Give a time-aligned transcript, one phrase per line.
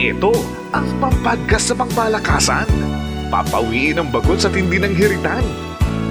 [0.00, 0.32] Ito
[0.72, 2.64] ang pampagkas sa pangmalakasan.
[3.28, 5.44] Papawiin ang bagot sa tindi ng hiritan.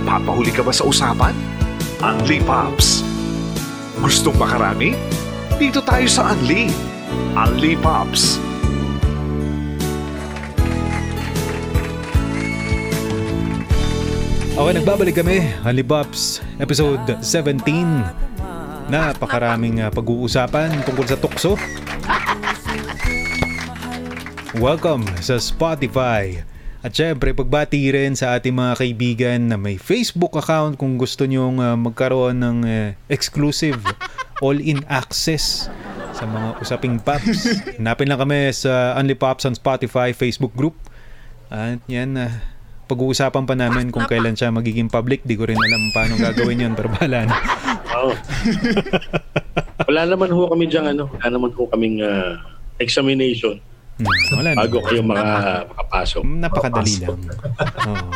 [0.05, 1.33] Papahuli ka ba sa usapan?
[1.97, 3.01] Unli Pops.
[3.97, 4.93] Gustong makarami?
[5.57, 6.69] Dito tayo sa Unli.
[7.33, 8.37] Unli Pops.
[14.53, 15.49] Okay, nagbabalik kami.
[15.65, 17.65] Unli Pops, episode 17.
[18.93, 21.57] Napakaraming uh, pag-uusapan tungkol sa tukso.
[24.57, 26.41] Welcome sa Spotify.
[26.81, 31.61] At syempre, pagbati rin sa ating mga kaibigan na may Facebook account kung gusto nyong
[31.61, 33.77] uh, magkaroon ng uh, exclusive
[34.41, 35.69] all-in access
[36.17, 37.61] sa mga usaping pops.
[37.77, 40.73] Hanapin lang kami sa Only Pops on Spotify Facebook group.
[41.53, 42.33] At yan, uh,
[42.89, 45.21] pag-uusapan pa namin kung kailan siya magiging public.
[45.29, 47.37] Di ko rin alam paano gagawin yun, pero bahala na.
[48.01, 48.17] Oo.
[49.93, 52.33] wala naman ho kami dyan, ano, wala naman ho kaming uh,
[52.81, 53.61] examination
[53.99, 54.59] Hmm, wala na.
[54.63, 56.23] bago kayo maka, makapasok.
[56.23, 57.19] Napakadali lang.
[57.85, 58.11] Oo.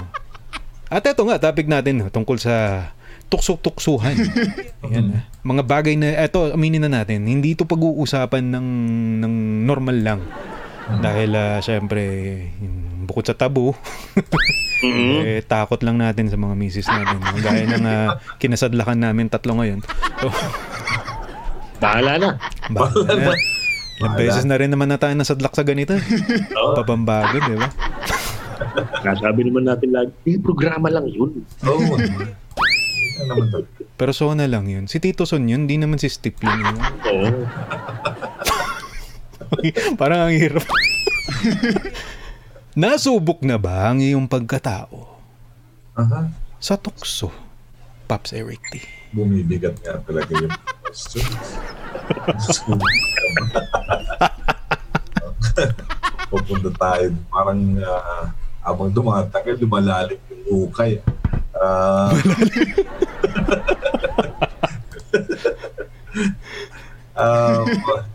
[0.88, 2.88] At ito nga, topic natin tungkol sa
[3.28, 4.16] tuksok-tuksuhan.
[4.86, 5.22] Ayan, ah.
[5.42, 8.68] mga bagay na, eto, aminin na natin, hindi ito pag-uusapan ng,
[9.20, 9.34] ng
[9.66, 10.22] normal lang.
[10.84, 12.04] Dahil, uh, syempre,
[13.04, 13.72] bukod sa tabu,
[14.84, 15.16] Mhm.
[15.24, 17.16] eh, takot lang natin sa mga misis natin.
[17.40, 19.80] Gaya ng uh, kinasadlakan namin tatlo ngayon.
[20.20, 20.28] So,
[21.80, 22.30] Bahala na.
[22.68, 23.34] bahala na.
[24.04, 25.96] Ilang beses na rin naman na tayo nasadlak sa ganito.
[26.60, 26.76] Oo.
[26.76, 27.72] Pabambago, di ba?
[29.08, 31.32] Nasabi naman natin lagi, eh, programa lang yun.
[31.64, 31.80] Oo.
[31.80, 31.96] Oh,
[33.24, 33.64] ano naman to?
[33.96, 34.92] Pero Sona lang yun.
[34.92, 36.76] Si Tito Son yun, di naman si Steve yun.
[37.08, 37.28] Oo.
[40.02, 40.66] Parang ang hirap.
[42.74, 45.22] Nasubok na ba ang iyong pagkatao
[45.94, 46.26] Aha.
[46.58, 47.30] sa tukso?
[48.10, 48.82] Pops Eric T.
[49.14, 51.56] Bumibigat nga talaga yung questions.
[56.34, 57.14] Pupunta tayo.
[57.30, 58.26] Parang uh,
[58.64, 61.04] habang dumatagal, lumalalim yung ukay.
[61.54, 62.10] Ah,
[67.20, 67.66] um,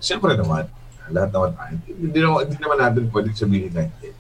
[0.01, 0.67] Siyempre naman,
[1.13, 1.75] lahat naman tayo.
[1.87, 4.11] Hindi naman, hindi naman natin pwedeng sabihin na hindi.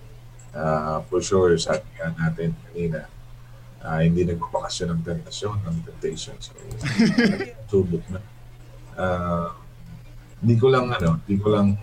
[0.52, 3.08] Ah, for sure, sabi nga natin kanina,
[3.80, 6.36] ah, hindi nagbabakasyon ng tentasyon, ng temptation.
[6.40, 6.52] So,
[7.72, 8.20] subok na.
[8.98, 9.54] Ah,
[10.42, 11.78] hindi ko lang, ano, hindi ko lang,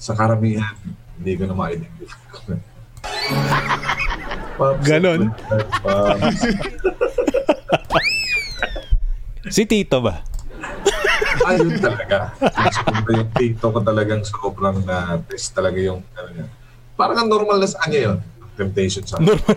[0.00, 0.72] sa karamihan,
[1.20, 2.56] hindi ko na ma-identify.
[4.60, 5.28] Pops, Ganon?
[9.50, 10.22] Si Tito ba?
[11.50, 12.30] Ayun talaga.
[12.70, 16.46] Sobra yung TikTok ko talagang sobrang na test talaga yung ano niya.
[16.94, 18.18] Parang ang normal na sa kanya yun.
[18.60, 19.56] Temptation sa Normal.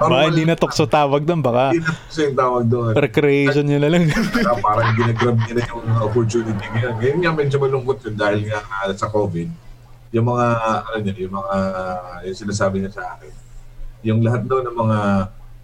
[0.00, 1.44] Baka hindi na tukso tawag doon.
[1.44, 2.92] Baka Hindi na yung tawag doon.
[2.96, 4.08] recreation nyo na lang.
[4.08, 6.94] Kaya parang ginagrab niya na yung opportunity ngayon.
[6.96, 9.48] Ngayon nga medyo malungkot yun dahil nga ah, sa COVID.
[10.10, 10.46] Yung mga,
[10.90, 11.56] ano niya, yung mga,
[12.26, 13.32] yung sinasabi niya sa akin.
[14.08, 14.98] Yung lahat daw ng mga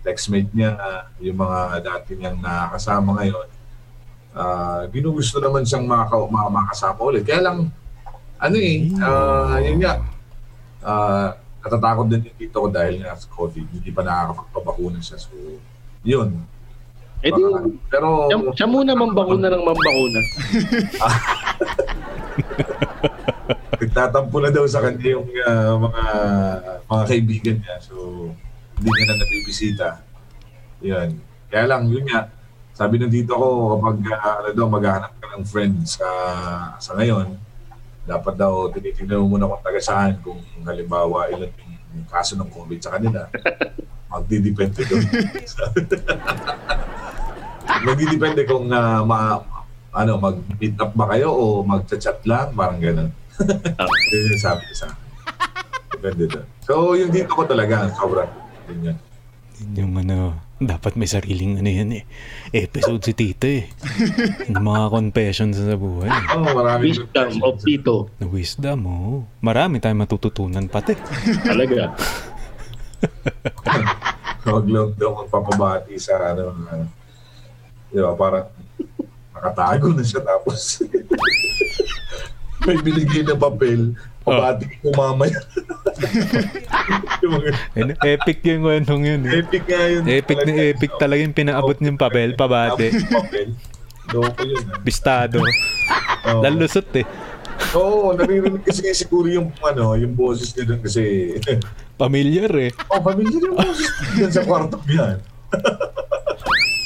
[0.06, 0.76] textmate niya,
[1.19, 3.48] yung mga dati niyang nakakasama ngayon,
[4.37, 7.25] ah ginugusto naman siyang maka, maka, makasama ulit.
[7.25, 7.72] Kaya lang,
[8.37, 9.94] ano eh, ah, yun nga,
[10.84, 11.31] ah
[11.66, 15.19] natatakot din yung tito ko dahil nga sa COVID, hindi pa nakakapagpabakuna siya.
[15.19, 15.34] So,
[16.06, 16.47] yun.
[17.27, 17.43] Eh di,
[17.91, 20.21] pero, siya, siya muna mambakuna ng mambakuna.
[23.97, 26.05] nagtatampo na daw sa kanya yung ah, mga
[26.84, 27.76] mga kaibigan niya.
[27.81, 28.28] So,
[28.76, 29.88] hindi niya na nabibisita.
[30.84, 31.09] Yun.
[31.49, 32.28] Kaya lang, yun nga,
[32.76, 36.09] sabi ng dito ko, kapag ah, ano daw, maghahanap ka ng friends sa
[36.76, 37.41] sa ngayon,
[38.06, 41.50] dapat daw tinitingnan mo muna kung taga saan, kung halimbawa ilan
[41.93, 43.27] yung kaso ng COVID sa kanila.
[44.12, 45.03] Magdidepende doon.
[47.87, 49.43] Magdidepende kung ah, ma,
[49.91, 53.11] ano, mag-meet up ba kayo o mag-chat lang, parang ganun.
[54.15, 55.03] Yun yung sabi ko sa akin.
[55.97, 56.47] Depende doon.
[56.62, 58.31] So, yung dito ko talaga, sobrang
[58.67, 58.99] yun yan.
[59.75, 62.05] yung ano, dapat may sariling ano yan eh.
[62.49, 63.69] Episode si Tito eh.
[64.49, 66.08] Ng mga confessions sa buhay.
[66.32, 68.08] Oh, marami Wisdom of Tito.
[68.25, 69.29] Wisdom oh.
[69.44, 70.97] Marami tayong matututunan pati.
[71.44, 71.93] Talaga.
[74.49, 76.88] Huwag lang daw magpapabati sa ano, ano.
[77.93, 78.49] Di ba, parang
[79.37, 80.81] nakatago na siya tapos
[82.67, 83.93] may binigay na papel,
[84.26, 84.75] pabati ko
[87.23, 89.40] yung mga And epic yung kwentong yun eh.
[89.40, 90.02] epic nga yun.
[90.05, 92.34] Epic na epic talaga yung pinaabot niyong papel.
[92.34, 92.75] Tapos
[93.06, 93.49] papel.
[94.11, 94.62] Loko yun.
[94.67, 94.78] ah.
[94.82, 95.38] Bistado.
[96.26, 96.43] Oo.
[96.43, 97.06] Lalusot eh.
[97.73, 101.02] Oo, naririnig kasi siguro yung ano, yung boses niya doon kasi
[102.02, 102.70] Familiar eh.
[102.93, 105.17] oh, pamilya yung boses diyan sa kwarto yan.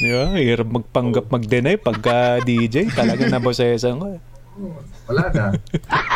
[0.00, 0.24] Di ba?
[0.38, 2.88] Hirap magpanggap mag-deny pagka DJ.
[2.94, 4.20] Talaga nabosesan ko eh.
[5.08, 5.44] Wala na.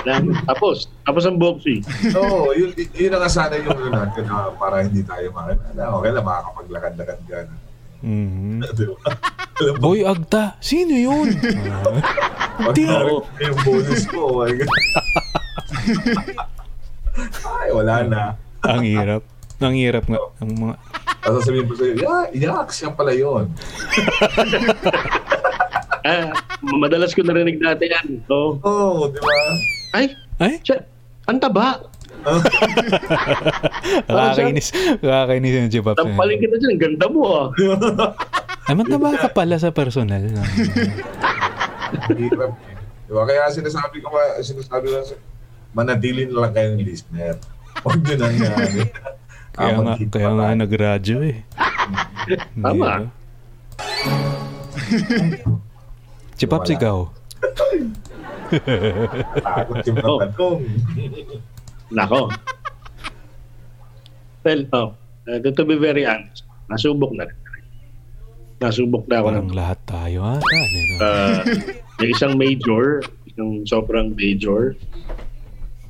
[0.48, 1.80] Tapos, tapos ang boxy.
[2.12, 5.82] Oo, yun, yun ang sana yung ano natin na para hindi tayo makakala.
[5.96, 7.56] Okay lang, makakapaglakad-lakad ka na.
[8.04, 8.60] Mhm.
[8.60, 9.00] Mo,
[9.80, 11.32] Boy, Agta, sino yun?
[12.60, 14.68] pag Di- narinig ko yung bonus ko, oh my God.
[17.48, 18.22] Ay, wala na.
[18.60, 19.24] ang hirap.
[19.56, 20.20] Ang hirap nga.
[20.44, 20.74] Ang mga...
[21.24, 23.48] Tapos sasabihin ko sa'yo, yeah, yaks, yan pala yun.
[26.04, 26.28] Ah,
[26.60, 28.20] madalas ko narinig dati yan.
[28.28, 29.32] Oo, oh, di ba?
[29.96, 30.60] ay, Ay?
[30.60, 30.84] siya,
[31.24, 31.80] ang taba.
[34.08, 34.68] Kakainis.
[35.00, 35.96] Kakainis yung Jibab.
[35.96, 37.46] Tampalin kita dyan, ang ganda mo ah.
[38.68, 40.24] Ay, mataba ka pala sa personal.
[42.20, 42.76] Hirap eh.
[43.04, 43.22] Di ba?
[43.28, 44.08] Kaya sinasabi ko,
[44.40, 45.20] sinasabi ko, sa-
[45.76, 47.36] manatili na lang kayong listener.
[47.84, 48.82] Huwag nyo nang ano.
[49.54, 51.38] Kaya nga, kaya nga nag-radyo eh.
[52.56, 53.08] Tama.
[56.34, 56.76] Chipaps, Wala.
[56.76, 56.98] ikaw.
[59.44, 60.60] Takot yung tanong.
[61.94, 62.20] Nako.
[64.44, 64.88] Well, oh,
[65.24, 67.38] uh, to be very honest, nasubok na rin.
[68.60, 70.44] Nasubok na ako ng Parang lahat tayo ata.
[70.44, 70.78] Ano?
[71.00, 71.40] uh,
[72.00, 74.76] yung isang major, isang sobrang major.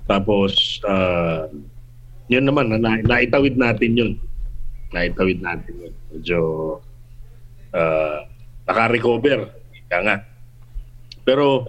[0.05, 1.49] Tapos, uh,
[2.29, 4.13] yun naman, na, naitawid natin yun.
[4.93, 5.95] Naitawid natin yun.
[6.13, 6.41] Medyo,
[7.75, 8.19] uh,
[8.69, 9.51] naka-recover.
[9.75, 10.17] Ika nga.
[11.25, 11.67] Pero,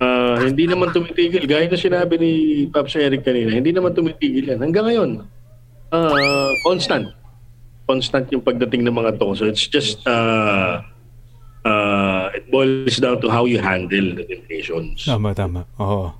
[0.00, 1.44] uh, hindi naman tumitigil.
[1.44, 2.32] Gaya na sinabi ni
[2.70, 4.62] Pops Eric kanina, hindi naman tumitigil yan.
[4.62, 5.10] Hanggang ngayon,
[5.92, 7.10] uh, constant.
[7.86, 9.34] Constant yung pagdating ng mga to.
[9.34, 10.82] So, it's just, uh,
[11.66, 15.06] uh, it boils down to how you handle the temptations.
[15.06, 15.66] Tama, tama.
[15.82, 16.14] Oo.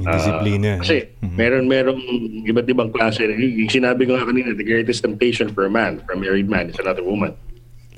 [0.00, 0.80] Yung disiplina.
[0.80, 1.36] Ah, kasi Mhm.
[1.36, 2.00] meron merong
[2.48, 3.20] iba't ibang klase.
[3.28, 6.72] Yung sinabi ko nga kanina, the greatest temptation for a man, for a married man,
[6.72, 7.36] is another woman.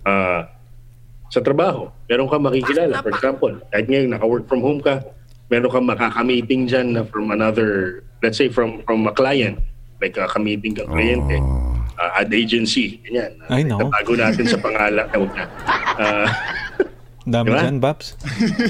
[0.03, 0.51] Ah,
[1.33, 3.01] sa trabaho, meron kang makikilala.
[3.01, 5.01] For example, kahit ngayon naka-work from home ka,
[5.49, 9.57] meron kang makaka-meeting dyan na from another, let's say from from a client,
[10.05, 11.41] like uh, ka-meeting kang kliyente,
[11.97, 13.33] uh, ad agency, ganyan.
[13.49, 13.81] Ay, no.
[13.81, 15.09] Tatago natin sa pangalan.
[15.13, 15.45] Eh, wag na.
[15.97, 16.29] Ah,
[17.23, 17.61] Dami Diba?
[17.65, 18.19] dyan, Babs.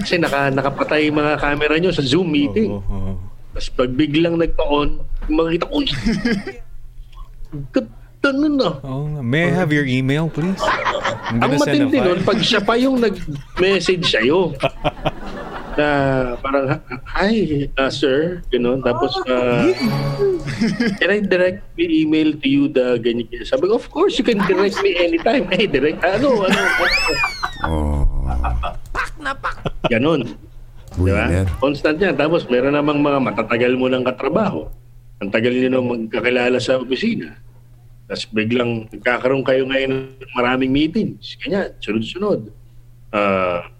[0.05, 2.69] kasi naka, nakapatay mga camera nyo sa Zoom meeting.
[2.69, 3.13] Oo, oo.
[3.57, 5.77] Tapos pag biglang nagpa-on, makikita ko,
[8.23, 8.75] uy, ganda nun ah.
[8.87, 9.21] Oo nga.
[9.27, 10.63] May I have your email, please?
[11.27, 14.55] I'm Ang matindi nun, pag siya pa yung nag-message sa'yo,
[15.73, 15.89] na
[16.39, 16.79] parang,
[17.09, 18.85] hi, uh, sir, gano'n.
[18.85, 19.73] Tapos, uh,
[21.01, 23.27] can I direct me email to you the ganyan?
[23.33, 23.49] ganyan?
[23.49, 25.49] Sabi ko, of course, you can direct me anytime.
[25.49, 26.93] Hey, direct, ano, ano, ano.
[29.89, 30.23] Ganon.
[30.93, 31.25] Di ba?
[31.25, 31.49] Winner.
[31.57, 32.15] Constant yan.
[32.21, 34.69] Tapos meron namang mga matatagal mo ng katrabaho.
[35.25, 37.33] Ang tagal nyo nang magkakilala sa opisina.
[38.13, 41.33] Tapos biglang nagkakaroon kayo ngayon ng maraming meetings.
[41.41, 42.53] Kanya, sunod-sunod.
[43.09, 43.73] Ah,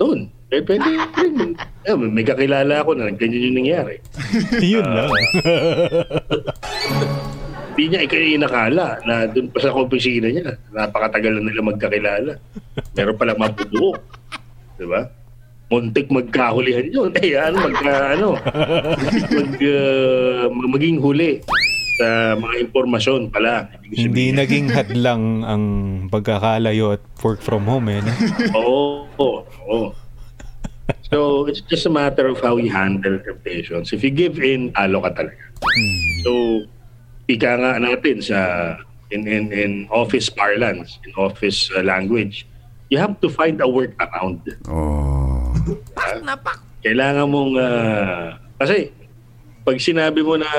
[0.00, 0.32] doon.
[0.48, 0.88] Eh, pwede
[1.20, 1.52] rin.
[1.84, 4.00] Eh, may kakilala ako na ganyan yung nangyari.
[4.72, 5.12] Yun lang.
[7.76, 10.56] Hindi niya ikaw yung nakala na doon pa sa opisina niya.
[10.72, 12.32] Napakatagal na nila magkakilala.
[12.96, 13.92] Meron pala mabubuo.
[14.80, 15.04] Di ba?
[15.68, 17.12] Muntik magkahulihan yun.
[17.20, 18.28] Eh, ano, magka, ano,
[19.36, 21.44] mag, uh, maging huli
[22.00, 23.68] sa mga impormasyon pala.
[23.84, 25.64] Hindi naging hadlang ang
[26.08, 28.00] pagkakalayo at work from home eh.
[28.00, 28.12] No?
[28.56, 28.80] Oo,
[29.22, 29.38] oo,
[29.68, 29.88] oo.
[31.12, 33.92] So, it's just a matter of how you handle temptations.
[33.92, 35.44] If you give in, talo ka talaga.
[36.24, 36.64] So,
[37.28, 38.38] ika nga natin sa
[39.10, 42.46] in in in office parlance, in office uh, language,
[42.90, 44.42] you have to find a workaround.
[44.66, 45.54] Oh.
[46.80, 48.90] Kailangan mong ah, kasi
[49.66, 50.50] pag sinabi mo na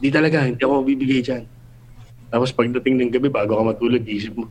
[0.00, 1.44] di talaga, hindi ako bibigay diyan.
[2.32, 4.48] Tapos pagdating ng gabi bago ka matulog, isip mo,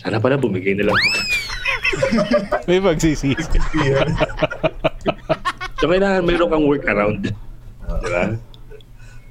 [0.00, 1.08] sana pala bumigay na lang ako.
[2.68, 3.36] May pagsisisi.
[5.82, 7.26] So kailangan mayroon kang workaround.
[7.26, 7.34] Di
[8.06, 8.38] ba?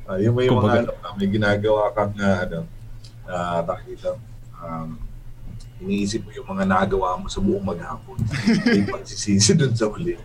[0.03, 2.59] Ah, yung may mga Kumbaga- ano, may ginagawa kang uh, ano,
[3.23, 4.19] uh, dito,
[4.59, 4.99] um,
[5.79, 8.19] iniisip mo yung mga nagawa mo sa buong maghapon.
[8.67, 10.19] May pagsisisi dun sa huli.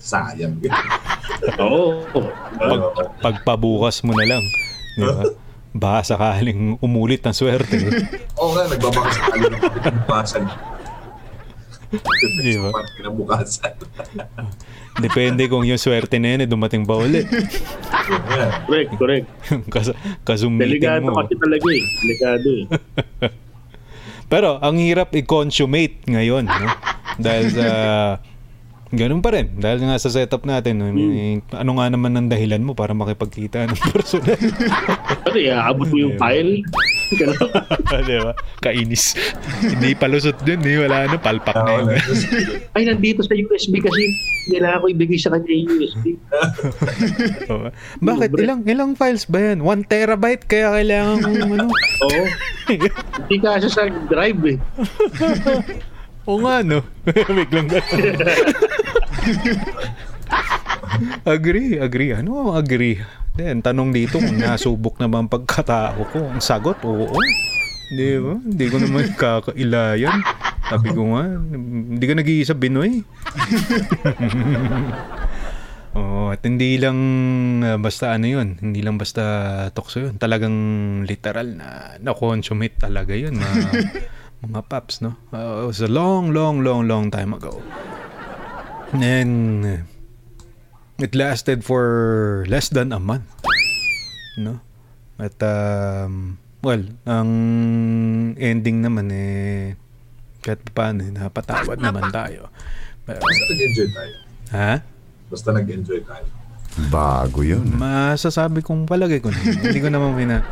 [0.00, 0.56] Sayang.
[1.60, 2.00] Oo.
[2.56, 2.80] Pag,
[3.20, 4.42] pagpabukas mo na lang.
[4.96, 5.22] Di ba?
[5.70, 7.78] Baka sakaling umulit ang swerte.
[8.40, 10.42] Oo nga, nagbabaka sa kanya ng kinabukasan.
[12.40, 12.68] Di ba?
[12.72, 13.72] Sa kinabukasan.
[14.98, 17.28] Depende kung yung swerte na yun, eh, dumating ba ulit.
[17.30, 18.66] Nga.
[18.66, 19.26] Correct, correct.
[19.70, 19.94] Kas
[20.26, 21.22] kasum Delikado mo.
[21.22, 21.84] kasi talaga eh.
[22.02, 22.64] Delikado eh.
[24.26, 26.66] Pero ang hirap i-consummate ngayon, no?
[27.18, 27.66] Dahil sa
[28.90, 29.54] ganun pa rin.
[29.54, 30.90] Dahil nga sa setup natin, no?
[30.90, 34.38] May- ano nga naman ang dahilan mo para makipagkita ng personal?
[35.24, 36.62] Kasi iaabot mo yung file.
[38.06, 38.32] Di ba?
[38.60, 39.18] Kainis.
[39.60, 40.76] Hindi palusot dun eh.
[40.80, 41.16] Wala na.
[41.18, 41.86] Palpak na yun.
[42.72, 44.02] Ay, nandito sa USB kasi
[44.48, 46.04] kailangan ko ibigay sa kanya yung USB.
[48.06, 48.28] Bakit?
[48.34, 49.58] Ilang ilang files ba yan?
[49.60, 51.66] 1 terabyte kaya kailangan kong ano?
[52.04, 52.22] Oo.
[52.70, 54.58] Hindi kasi sa drive eh.
[56.28, 56.84] Oo nga no.
[57.38, 58.00] Biglang ganun.
[61.34, 62.12] agree, agree.
[62.12, 63.00] Ano ang agree?
[63.38, 66.18] Then, tanong dito kung nasubok na ba ang pagkatao ko.
[66.28, 67.16] Ang sagot, oo.
[67.90, 68.36] Di ba?
[68.36, 70.20] Hindi ko naman kakailayan.
[70.70, 73.02] Sabi ko nga, hindi ka nag-iisa Binoy.
[75.90, 76.98] Oo, at hindi lang
[77.66, 80.14] ah, basta ano yun, hindi lang basta tokso yun.
[80.22, 80.54] Talagang
[81.02, 83.58] literal na na-consummate talaga yun, mga,
[84.40, 85.16] mga paps, no?
[85.32, 87.60] Uh, it was a long, long, long, long time ago.
[88.96, 89.78] And uh,
[90.98, 93.28] it lasted for less than a month,
[94.36, 94.60] no?
[95.20, 97.30] At, um, well, ang
[98.40, 99.76] ending naman eh,
[100.40, 102.48] kahit paano, eh, napatawad naman tayo.
[103.04, 104.14] Pero, Basta nag-enjoy tayo.
[104.56, 104.72] ha?
[105.28, 106.26] Basta nag-enjoy tayo.
[106.88, 107.66] Bago yun.
[107.76, 109.36] Masasabi kong palagay ko na.
[109.42, 110.40] Hindi ko naman pina...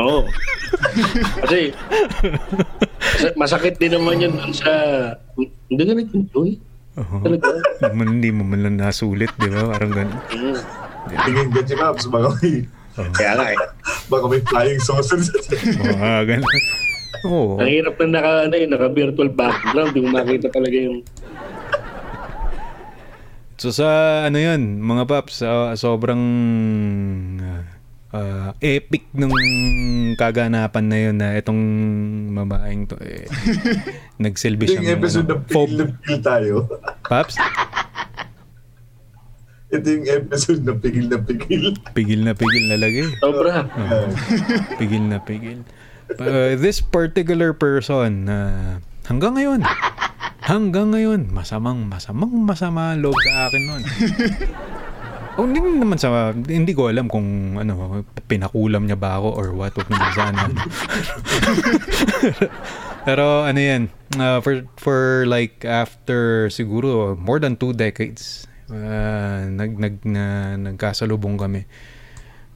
[0.00, 0.24] Oo.
[1.44, 1.60] Kasi,
[3.22, 4.72] mas- masakit din naman yun dun sa,
[5.68, 6.50] hindi ka nag-enjoy.
[6.96, 7.16] Oo.
[7.20, 7.48] Talaga.
[7.92, 9.68] Hindi mo man lang nasulit, di ba?
[9.68, 10.20] Parang ganun.
[10.32, 10.56] Mm.
[11.06, 12.64] Tingin ka, Chikaps, baka may,
[13.12, 13.58] Kaya nga eh.
[14.08, 16.54] baka may flying saucer sa Mga ganun.
[17.28, 17.60] Oo.
[17.60, 21.04] Ang hirap na naka, ano, eh, naka virtual background, di mo makita talaga yung
[23.56, 23.88] So sa
[24.28, 26.20] ano yun, mga paps, ah, sobrang
[28.16, 29.32] ah, epic nung
[30.14, 31.62] kaganapan na yun na itong
[32.32, 33.28] babaeng to eh,
[34.22, 36.54] nagsilbi Ito yung episode ano, na pigil na pigil tayo.
[37.02, 37.36] Paps,
[39.66, 41.74] Ito yung episode na pigil na pigil.
[41.92, 43.02] pigil na pigil na lagi.
[43.18, 43.66] sobra.
[43.66, 44.08] Oo.
[44.78, 45.60] pigil na pigil.
[46.16, 48.38] Uh, this particular person na
[49.04, 49.60] hanggang ngayon,
[50.40, 53.82] hanggang ngayon, masamang, masamang, masama ang loob sa akin nun.
[55.36, 59.76] Oh, hindi naman sa, hindi ko alam kung ano, pinakulam niya ba ako or what,
[59.76, 60.42] huwag naman sana.
[63.06, 69.76] Pero ano yan, uh, for, for like after siguro more than two decades, uh, nag,
[69.76, 71.68] nag, na, nagkasalubong kami.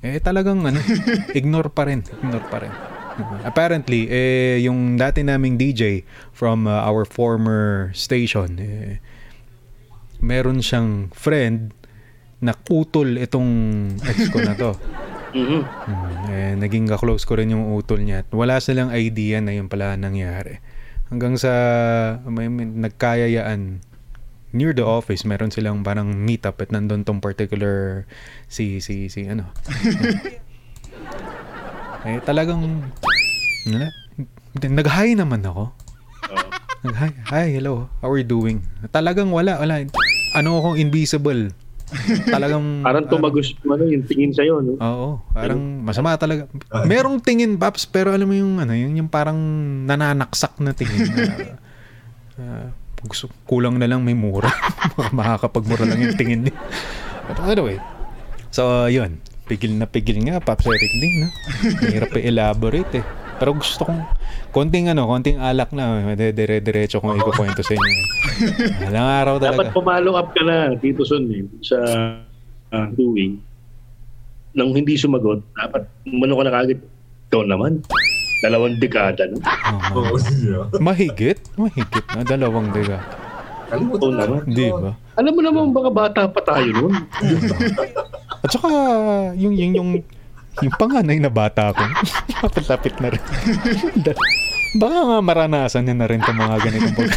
[0.01, 0.81] Eh talagang ano,
[1.37, 2.73] ignore pa rin, ignore pa rin.
[3.45, 9.05] Apparently, eh, yung dati naming DJ from uh, our former station, eh,
[10.25, 11.77] meron siyang friend
[12.41, 13.51] na utol itong
[14.01, 14.73] ex ko na to.
[15.31, 15.63] Mhm.
[15.63, 18.27] Mm, eh, naging ka-close ko rin yung utol niya.
[18.27, 20.59] At wala silang idea na yun pala ang nangyari.
[21.07, 21.53] Hanggang sa
[22.27, 23.79] may, may nagkayayaan
[24.51, 28.11] near the office, meron silang parang meet up at nandun tong particular
[28.51, 29.47] si si si ano.
[32.11, 32.91] eh talagang
[33.71, 33.87] wala.
[34.59, 35.71] Nag-hi naman ako.
[35.71, 36.51] Oo.
[36.91, 38.67] Nag-hi, hi, hello, how are you doing?
[38.91, 39.87] Talagang wala, wala.
[40.35, 41.55] Ano akong invisible.
[42.35, 44.79] Talagang Parang tumagos ano, yung tingin sa'yo, no?
[44.79, 46.47] Oo, parang masama talaga.
[46.87, 49.37] Merong tingin paps pero alam mo yung ano, yung, yung parang
[49.87, 51.11] nananaksak na tingin.
[51.11, 51.23] na,
[52.43, 52.69] ah,
[53.03, 54.51] gusto, kulang na lang may mura.
[55.19, 56.57] Makakapagmura lang yung tingin niya.
[57.27, 57.79] But anyway,
[58.55, 59.19] so yun.
[59.51, 61.29] Pigil na pigil nga, Paps Eric din, no?
[61.83, 63.05] Mahirap i-elaborate eh.
[63.41, 64.05] Pero gusto kong,
[64.53, 67.93] konting ano, konting alak na, dire-diretso kong ikukwento sa inyo.
[68.93, 69.77] Alang araw Dapat talaga.
[69.81, 71.81] pumalo up ka na, Tito Son, eh, sa
[72.77, 73.41] uh, doing.
[74.53, 76.81] Nang hindi sumagot, dapat umano ka na kagad.
[77.33, 77.81] Ikaw naman.
[78.45, 79.41] Dalawang dekada, no?
[79.41, 80.13] Oo.
[80.13, 80.69] Oo, siya.
[80.77, 83.01] mahigit, mahigit na dalawang diga.
[83.71, 84.21] Kalimutan na.
[84.27, 84.41] naman.
[84.51, 84.93] Di ba?
[85.17, 86.93] Alam mo naman, baka bata pa tayo noon.
[88.43, 88.69] At saka,
[89.39, 89.91] yung, yung, yung,
[90.59, 91.83] yung panganay na bata ko,
[92.43, 93.23] lapit-lapit na rin.
[94.81, 97.11] Baka nga maranasan niya na rin itong mga ganitong pag...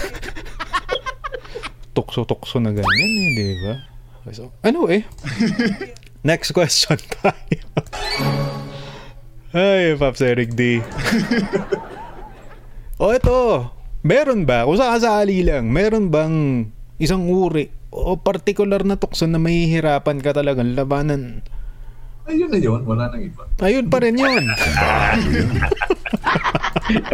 [1.97, 3.75] Tukso-tukso na ganyan eh, di ba?
[4.33, 5.05] So, ano eh?
[6.25, 7.61] Next question tayo.
[9.53, 10.81] Ay, Pops Eric D.
[12.97, 13.69] o ito,
[14.01, 16.65] meron ba, kung sakasali lang, meron bang
[16.97, 21.45] isang uri o particular na tukso na mahihirapan ka talagang labanan?
[22.23, 23.43] Ayun na yun, wala nang iba.
[23.59, 24.47] Ayun pa rin yun.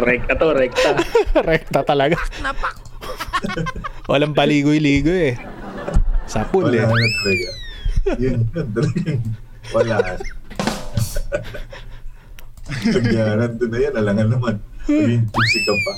[0.06, 0.94] rekta to, rekta.
[1.50, 2.14] Rekta talaga.
[4.06, 5.36] Walang paligoy-ligoy eh.
[6.30, 6.86] Sapul eh.
[6.86, 7.50] Wala na talaga.
[8.22, 9.22] Yun, talagang
[9.74, 10.14] wala.
[12.70, 14.62] Pag uh, nandun na yan, alangan naman.
[14.86, 15.92] Maging gypsy ka pa.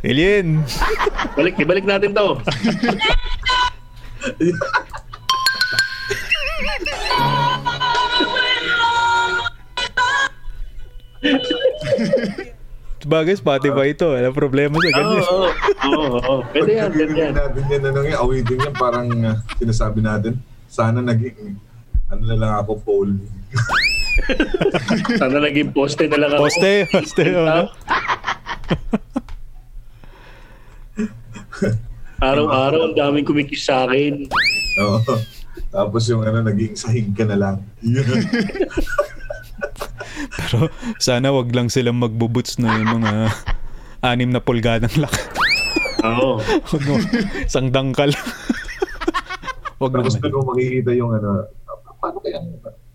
[0.00, 0.64] Alien.
[1.36, 2.40] Balik, ibalik natin to.
[13.00, 14.12] Bagay, Spotify ito.
[14.12, 15.24] Walang problema sa Oo, ganyan.
[15.24, 15.48] oo,
[15.88, 16.34] oo, oo.
[16.52, 17.32] Pwede yan, pwede yan.
[17.32, 20.36] Natin yan, ano nga, awitin yan, parang uh, sinasabi natin,
[20.68, 21.56] sana naging,
[22.12, 23.10] ano na lang ako, Paul.
[25.16, 26.44] Sana naging poste na lang ako.
[26.44, 27.24] Poste, poste.
[27.24, 27.72] ano?
[32.20, 34.28] Araw-araw, ang daming kumikis sa akin.
[34.84, 35.00] Oo.
[35.72, 37.56] Tapos yung ano, naging sahig ka na lang.
[40.36, 43.12] Pero sana wag lang silang magbubuts na yung mga
[44.00, 45.22] anim na pulgadang laki.
[46.04, 46.40] Oo.
[46.70, 46.94] Huwag mo,
[47.44, 48.10] isang dangkal.
[49.82, 51.48] wag Tapos doon mo makikita yung ano,
[52.00, 52.40] paano kaya,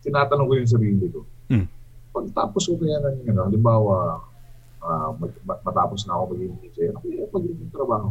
[0.01, 1.21] tinatanong ko yung sarili ko.
[1.49, 1.67] Mm.
[2.13, 3.95] Pagtapos ko kaya ng, ano, halimbawa,
[4.81, 8.09] ah, mag- ma- matapos na ako maging DJ, ano kaya magiging trabaho?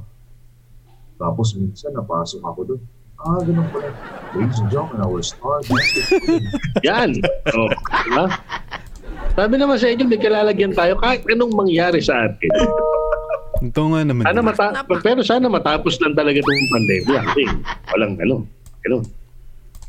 [1.14, 2.82] Tapos minsan napasok ako doon.
[3.22, 3.88] Ah, ganun pala.
[4.34, 5.62] Ladies and gentlemen, our star.
[6.82, 7.14] Yan.
[7.54, 7.70] Oh,
[8.04, 8.26] diba?
[9.34, 12.50] Sabi naman sa inyo, may kalalagyan tayo kahit anong mangyari sa atin.
[13.64, 14.22] Ito nga naman.
[14.26, 17.20] Sana mata pero sana matapos lang talaga itong pandemya.
[17.30, 17.42] Kasi
[17.94, 18.36] walang ano.
[18.84, 19.04] Ganun.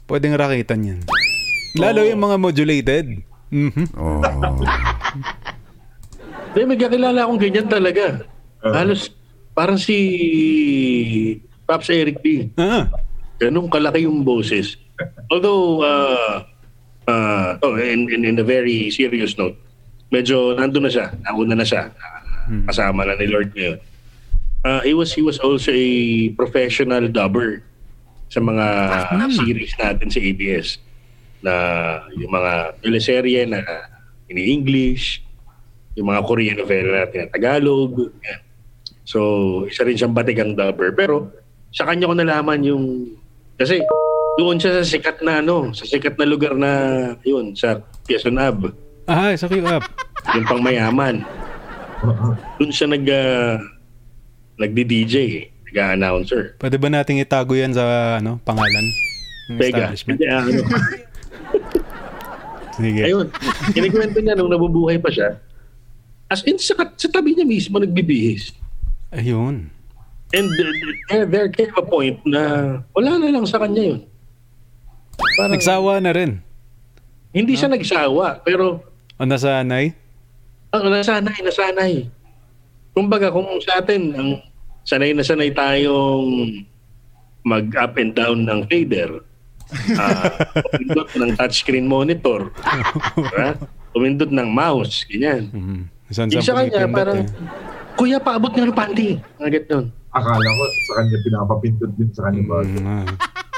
[0.05, 0.99] Pwedeng rakitan yan.
[1.75, 3.05] Lalo yung mga modulated.
[3.51, 3.85] Mhm.
[6.55, 8.23] Hindi, may kakilala akong ganyan talaga.
[8.63, 8.81] Ah.
[8.81, 9.11] Halos
[9.51, 9.97] parang si
[11.67, 12.49] Pops Eric D.
[12.55, 12.87] Ah,
[13.41, 14.79] Ganun kalaki yung boses.
[15.27, 16.47] Although, uh,
[17.07, 19.59] uh, oh, in, in, in a very serious note,
[20.11, 21.07] medyo nandun na siya.
[21.23, 21.91] Nauna na siya.
[21.91, 23.79] Uh, kasama na ni Lord ngayon.
[24.65, 25.89] Uh, he was he was also a
[26.33, 27.61] professional dubber
[28.33, 28.65] sa mga
[29.29, 30.81] series natin sa ABS
[31.45, 31.53] na
[32.17, 33.61] yung mga teleserye na
[34.25, 35.21] ini-English,
[35.93, 38.09] yung mga Korean novela natin na Tagalog.
[38.25, 38.41] Yan.
[39.05, 39.19] So,
[39.69, 40.89] isa rin siyang batigang dubber.
[40.97, 41.29] Pero,
[41.69, 42.85] sa kanya ko nalaman yung...
[43.55, 43.79] Kasi,
[44.35, 46.71] doon siya sa sikat na ano, sa sikat na lugar na,
[47.23, 48.75] yun, sa Quezon Ave,
[49.07, 49.83] ah, sa up.
[50.35, 51.23] yung pang mayaman.
[52.59, 53.05] Doon siya nag...
[53.05, 53.55] Uh,
[54.55, 55.15] nagdi-DJ,
[55.71, 56.55] nag-announcer.
[56.59, 58.85] Pwede ba nating itago yan sa ano pangalan?
[59.59, 60.17] establishment?
[60.17, 60.61] hindi, ah, ano,
[62.75, 63.01] Sige.
[63.07, 63.27] ayun,
[63.71, 65.39] kinikwento niya nung nabubuhay pa siya,
[66.27, 68.51] as in, sa, sa tabi niya mismo nagbibihis.
[69.15, 69.71] Ayun.
[70.35, 70.71] And uh,
[71.07, 72.41] there, there came a point na
[72.91, 74.01] wala na lang sa kanya yun.
[75.39, 76.43] Parang, Nagsawa na rin.
[77.31, 78.83] hindi siya nagsawa, pero
[79.15, 79.95] O nasanay?
[80.71, 81.93] ang nasanay, nasanay.
[82.91, 84.29] Kumbaga, kung sa atin, ang
[84.83, 86.51] sanay na sanay tayong
[87.43, 89.23] mag-up and down ng fader,
[89.99, 90.27] ah,
[90.67, 92.51] pumindot ng touchscreen monitor,
[93.15, 93.55] diba?
[93.95, 95.47] pumindot ng mouse, ganyan.
[95.51, 95.79] Mhm.
[96.11, 97.27] Saan sa saan kanya, parang, eh.
[97.95, 99.15] Kuya, paabot nga ng panty.
[99.39, 99.85] Mga ganun.
[100.15, 102.57] Akala ko sa kanya pinapapindot din sa kanya ba?
[102.63, 103.05] Mm, ah.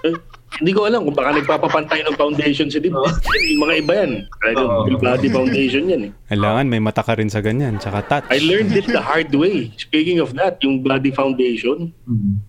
[0.06, 0.14] Eh,
[0.58, 2.82] hindi ko alam kung baka nagpapapantay ng foundation si.
[2.90, 3.06] Oo.
[3.54, 4.12] Yung mga iba yan.
[4.42, 4.82] Talagang Oo.
[4.90, 6.12] full body foundation yan eh.
[6.34, 7.78] Kailangan may mata ka rin sa ganyan.
[7.78, 8.26] Tsaka touch.
[8.34, 9.70] I learned it the hard way.
[9.78, 12.42] Speaking of that, yung body foundation, Hmm.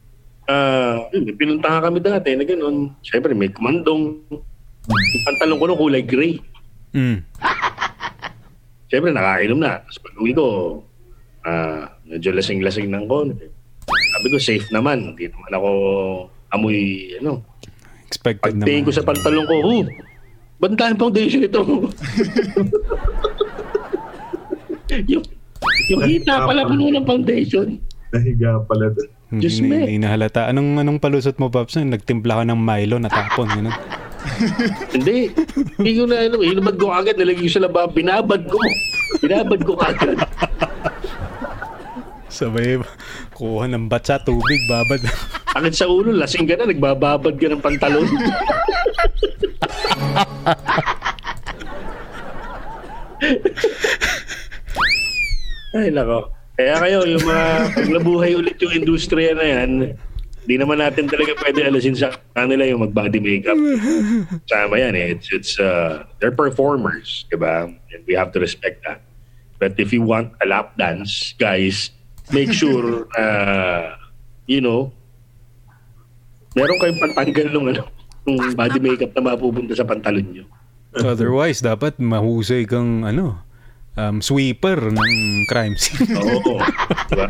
[0.49, 2.97] ah yun, may pinuntahan kami dati na gano'n.
[3.05, 4.25] Siyempre, may kumandong.
[4.89, 6.41] Yung pantalon ko nung kulay gray.
[6.97, 7.21] Mm.
[8.89, 9.85] Siyempre, nakainom na.
[9.85, 10.47] Tapos pag uwi ko,
[11.45, 13.58] ah, medyo lasing-lasing ng konti.
[14.19, 15.15] Sabi ko, safe naman.
[15.15, 15.71] Hindi naman ako
[16.51, 17.47] amoy, ano.
[18.11, 18.89] Expected Pagtingin naman.
[18.91, 19.55] ko sa pantalon ko,
[20.59, 21.63] ang daming foundation ito?
[25.15, 25.23] yung,
[25.87, 27.79] yung hita pala puno ng foundation.
[28.11, 29.11] Nahiga pala doon.
[29.31, 29.87] Hindi, me.
[29.87, 30.51] hindi nahalata.
[30.51, 31.79] Anong, anong palusot mo, Pops?
[31.79, 33.47] Nagtimpla ka ng Milo, natapon.
[33.47, 33.77] Ganun.
[34.99, 35.31] Hindi.
[35.79, 36.43] Hindi ko na alam.
[36.43, 37.15] Inubad ko agad.
[37.17, 37.95] Nalagay ko sa labab.
[37.95, 38.59] Binabad ko.
[39.23, 40.19] Binabad ko agad.
[42.39, 42.79] Sabay,
[43.35, 45.03] kuha ng batsa, tubig, babad.
[45.59, 46.71] Akit sa ulo, lasing ka na.
[46.71, 48.07] Nagbababad ka ng pantalon.
[55.75, 56.31] Ay, nako.
[56.55, 59.99] Kaya kayo, yung mga pag nabuhay ulit yung industriya na yan,
[60.47, 63.59] di naman natin talaga pwede alasin sa kanila yung mag-body makeup.
[64.47, 65.19] Sama yan eh.
[65.19, 67.67] It's, it's, uh, they're performers, di ba?
[67.67, 69.03] And we have to respect that.
[69.59, 71.91] But if you want a lap dance, guys,
[72.31, 73.97] make sure, uh,
[74.45, 74.93] you know,
[76.53, 77.83] meron kayong pantanggal ng ano,
[78.29, 80.45] ng body makeup na mapupunta sa pantalon nyo.
[80.99, 83.39] Otherwise, dapat mahusay kang, ano,
[83.95, 85.11] um, sweeper ng
[85.47, 86.17] crime scene.
[86.21, 86.61] Oo.
[87.13, 87.29] diba?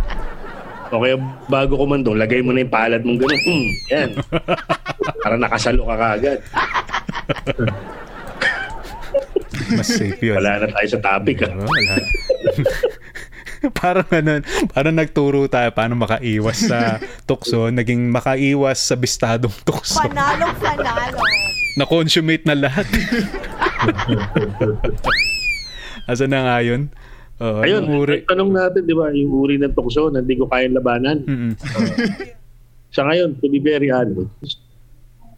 [0.88, 1.20] O kaya
[1.52, 3.40] bago kumando, lagay mo na yung palad mong gano'n.
[3.44, 4.10] Hmm, yan.
[5.20, 6.38] Para nakasalo ka kaagad.
[9.76, 10.40] Mas safe yun.
[10.40, 11.44] Wala na tayo sa topic.
[11.44, 11.52] ah.
[11.52, 11.94] Oo, wala.
[13.80, 19.98] parang ano, parang nagturo tayo paano makaiwas sa tukso, naging makaiwas sa bistadong tukso.
[20.02, 21.20] Panalong panalo.
[21.78, 22.86] Na-consummate na lahat.
[26.10, 26.90] Asa na nga yun?
[27.38, 28.26] Oo, Ayun, uri?
[28.26, 31.22] tanong natin, di ba, yung uri ng tukso na hindi ko kayang labanan.
[31.22, 31.52] Mm-mm.
[32.90, 34.58] Sa ngayon, to be very honest,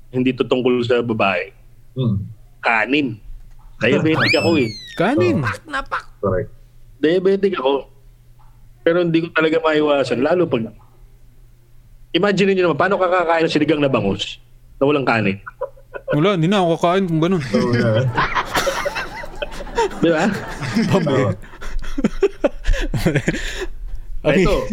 [0.09, 1.53] hindi to tungkol sa babae.
[1.93, 2.25] Hmm.
[2.65, 3.21] Kanin.
[3.81, 4.71] Diabetic ako eh.
[4.97, 5.45] Kanin.
[6.25, 6.51] Correct.
[7.01, 7.89] Diabetic ako.
[8.85, 10.21] Pero hindi ko talaga maiwasan.
[10.25, 10.73] Lalo pag...
[12.11, 14.43] Imagine niyo naman, paano kakakain ng sinigang na bangus
[14.83, 15.39] na walang kanin?
[16.11, 17.39] Wala, hindi na ako kakain kung ganun.
[20.03, 20.27] Di ba?
[20.91, 21.23] Pambi.
[24.21, 24.69] Ay, Ito,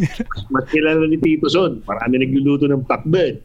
[0.51, 1.79] mas kilala ni Tito Son.
[1.87, 3.39] Marami nagluluto ng pakbet.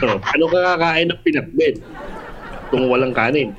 [0.00, 1.84] So, ano kakakain ng pinakbet
[2.72, 3.52] kung walang kanin?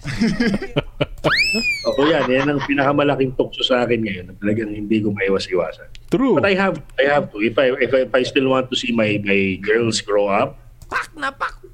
[1.90, 5.88] o yan, yan ang pinakamalaking tukso sa akin ngayon na talagang hindi ko maiwas-iwasan.
[6.08, 6.36] True.
[6.36, 8.76] But I have I have to if I if I, if I still want to
[8.76, 10.56] see my my girls grow up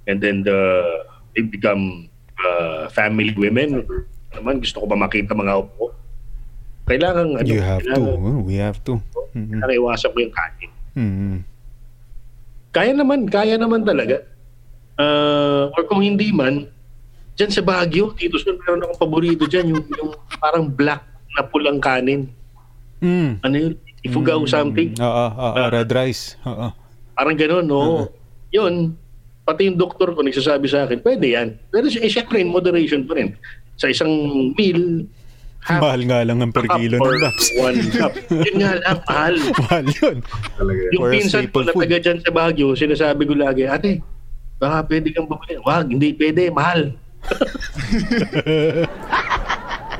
[0.07, 0.59] and then the
[1.33, 2.09] they become
[2.39, 3.85] uh, family women
[4.33, 5.93] naman gusto ko ba makita mga upo
[6.85, 7.89] kailangan ano You have to.
[7.89, 9.01] kailangan, Oh, we have to.
[9.33, 9.57] Mm-mm.
[9.57, 11.37] kailangan iwasan ko yung kanin Mm-mm.
[12.71, 14.21] kaya naman kaya naman talaga
[15.01, 16.69] uh, or kung hindi man
[17.37, 21.79] dyan sa Baguio Tito Son meron akong paborito dyan yung, yung parang black na pulang
[21.79, 22.27] kanin
[22.96, 23.44] Mm.
[23.44, 26.33] ano yun ifugao something Oo, oo, red rice.
[26.42, 26.72] Oo.
[27.12, 28.09] Parang gano'n, no?
[28.49, 28.96] Yun,
[29.42, 31.49] pati yung doktor ko nagsasabi sa akin, pwede yan.
[31.68, 33.37] Pero eh, syempre, in moderation pa rin.
[33.75, 34.09] Sa isang
[34.53, 35.05] meal,
[35.61, 37.53] half Mahal nga lang ang per kilo ng laps.
[37.55, 38.12] one cup.
[38.33, 39.35] Yun nga lang, mahal.
[39.61, 40.16] Mahal yun.
[40.92, 44.01] Yung Or pinsan ko na taga dyan sa Baguio, sinasabi ko lagi, ate,
[44.57, 45.61] baka pwede kang bumili.
[45.61, 46.96] Wag, hindi pwede, mahal.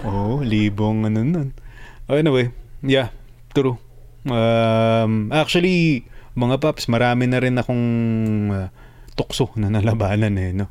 [0.07, 1.51] Oh, libong ano nun.
[2.07, 3.11] Anyway, yeah,
[3.51, 3.75] true.
[4.23, 6.07] Um, actually,
[6.39, 7.85] mga paps, marami na rin akong
[8.55, 8.69] uh,
[9.19, 10.71] tukso na nalabanan eh, no?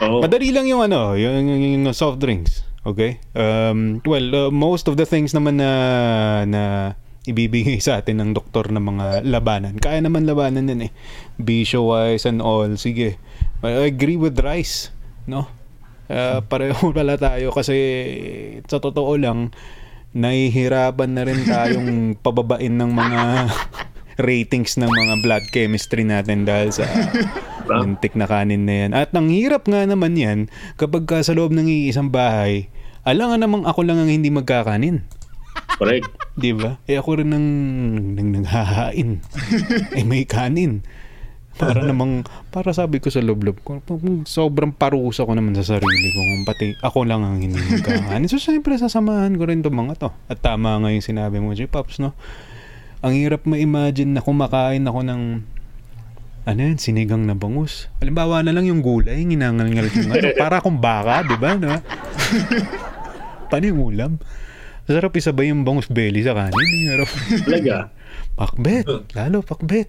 [0.00, 0.24] Oo.
[0.24, 2.64] Madali lang yung ano, yung, yung, yung soft drinks.
[2.88, 3.20] Okay?
[3.36, 5.70] Um, well, uh, most of the things naman na
[6.48, 6.62] na
[7.24, 9.76] ibibigay sa atin ng doktor ng mga labanan.
[9.80, 10.92] Kaya naman labanan yan eh.
[11.40, 12.68] Bisyo wise and all.
[12.76, 13.16] Sige.
[13.64, 14.92] I agree with rice.
[15.24, 15.48] No?
[16.04, 17.76] Uh, pareho pala tayo kasi
[18.68, 19.56] sa totoo lang
[20.14, 21.90] nahihirapan na rin tayong
[22.24, 23.22] pababain ng mga
[24.22, 26.86] ratings ng mga blood chemistry natin dahil sa
[27.66, 28.90] lintik na kanin na yan.
[28.94, 30.46] At ang hirap nga naman yan
[30.78, 32.70] kapag ka sa loob ng iisang bahay,
[33.02, 35.02] alangan namang ako lang ang hindi magkakanin.
[35.74, 36.06] Correct.
[36.38, 36.78] Di ba?
[36.86, 37.48] Eh ako rin nang,
[38.14, 39.18] nang naghahain.
[39.98, 40.86] eh may kanin.
[41.54, 43.78] Para namang, para sabi ko sa loob-loob ko,
[44.26, 48.26] sobrang parusa ko naman sa sarili ko kung pati ako lang ang hindi magkakanin.
[48.26, 50.10] So, syempre, sasamahan ko rin itong mga to.
[50.26, 51.70] At tama nga yung sinabi mo, J.
[51.70, 52.10] Pops, no?
[53.06, 55.22] Ang hirap ma-imagine na kumakain ako ng
[56.44, 57.88] ano yan, sinigang na bangus.
[58.04, 61.56] Halimbawa na lang yung gulay, ginangal-ngal yung ano, para akong baka, di ba?
[61.56, 61.80] No?
[63.48, 64.12] Paano yung ulam?
[64.84, 66.68] Sarap isabay yung bangus belly sa kanin.
[66.84, 67.10] Sarap.
[67.48, 67.76] Talaga.
[68.36, 68.84] Pakbet,
[69.16, 69.88] lalo pakbet.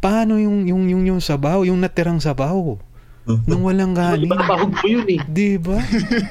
[0.00, 2.80] Paano yung yung yung yung sabaw, yung natirang sabaw?
[3.28, 4.26] Nung walang kanin.
[4.26, 5.20] Ibabahog mo yun eh.
[5.28, 5.76] Di ba?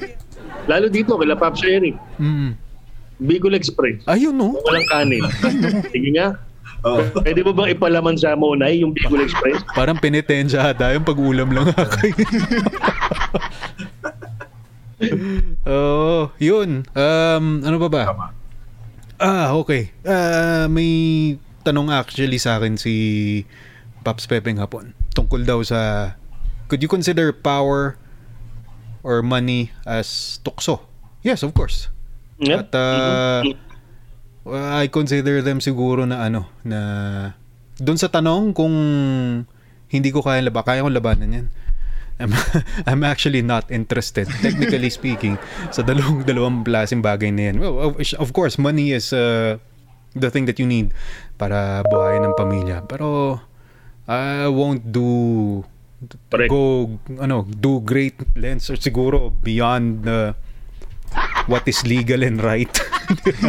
[0.70, 1.96] Lalo dito, kala Pops Eric.
[2.18, 2.58] Mm.
[3.20, 4.02] Bicol Express.
[4.10, 4.58] Ayun no.
[4.66, 5.24] Walang kanin.
[5.94, 6.34] Sige nga.
[6.82, 7.04] Oh.
[7.22, 9.62] Pwede mo bang ipalaman sa Monay yung Bicol Express?
[9.78, 12.10] Parang penitensya ata yung pag-ulam lang ako.
[15.68, 16.84] Oo, yun.
[16.92, 18.04] Um, ano ba ba?
[18.10, 18.28] Tama.
[19.20, 19.92] Ah, okay.
[20.08, 22.96] Ah, may tanong actually sa akin si
[24.04, 24.96] Pops Pepeng hapon.
[25.16, 26.14] Tungkol daw sa
[26.72, 27.98] could you consider power
[29.04, 30.86] or money as tukso?
[31.26, 31.92] Yes, of course.
[32.40, 33.44] At uh,
[34.48, 36.80] I consider them siguro na ano, na
[37.76, 38.76] doon sa tanong kung
[39.90, 41.48] hindi ko kaya laban, kaya ko labanan yan.
[42.20, 42.36] I'm,
[42.90, 45.40] I'm actually not interested, technically speaking,
[45.72, 47.56] sa dalawang dalawang klaseng bagay na yan.
[47.60, 49.60] Well, of, of course, money is uh,
[50.16, 50.94] the thing that you need
[51.38, 52.86] para buhayin ng pamilya.
[52.90, 53.40] Pero
[54.10, 55.62] I won't do
[56.32, 56.50] Correct.
[56.50, 60.32] go ano do great lengths or siguro beyond the
[61.52, 62.72] what is legal and right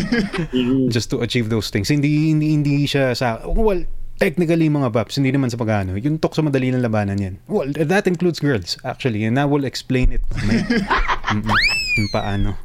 [0.95, 1.89] just to achieve those things.
[1.89, 3.87] Hindi hindi hindi siya sa well
[4.21, 5.97] technically mga paps, hindi naman sa pagano.
[5.97, 7.35] Yung tukso madali ng labanan yan.
[7.49, 10.25] Well, that includes girls actually and I will explain it.
[10.47, 12.57] May, mm paano.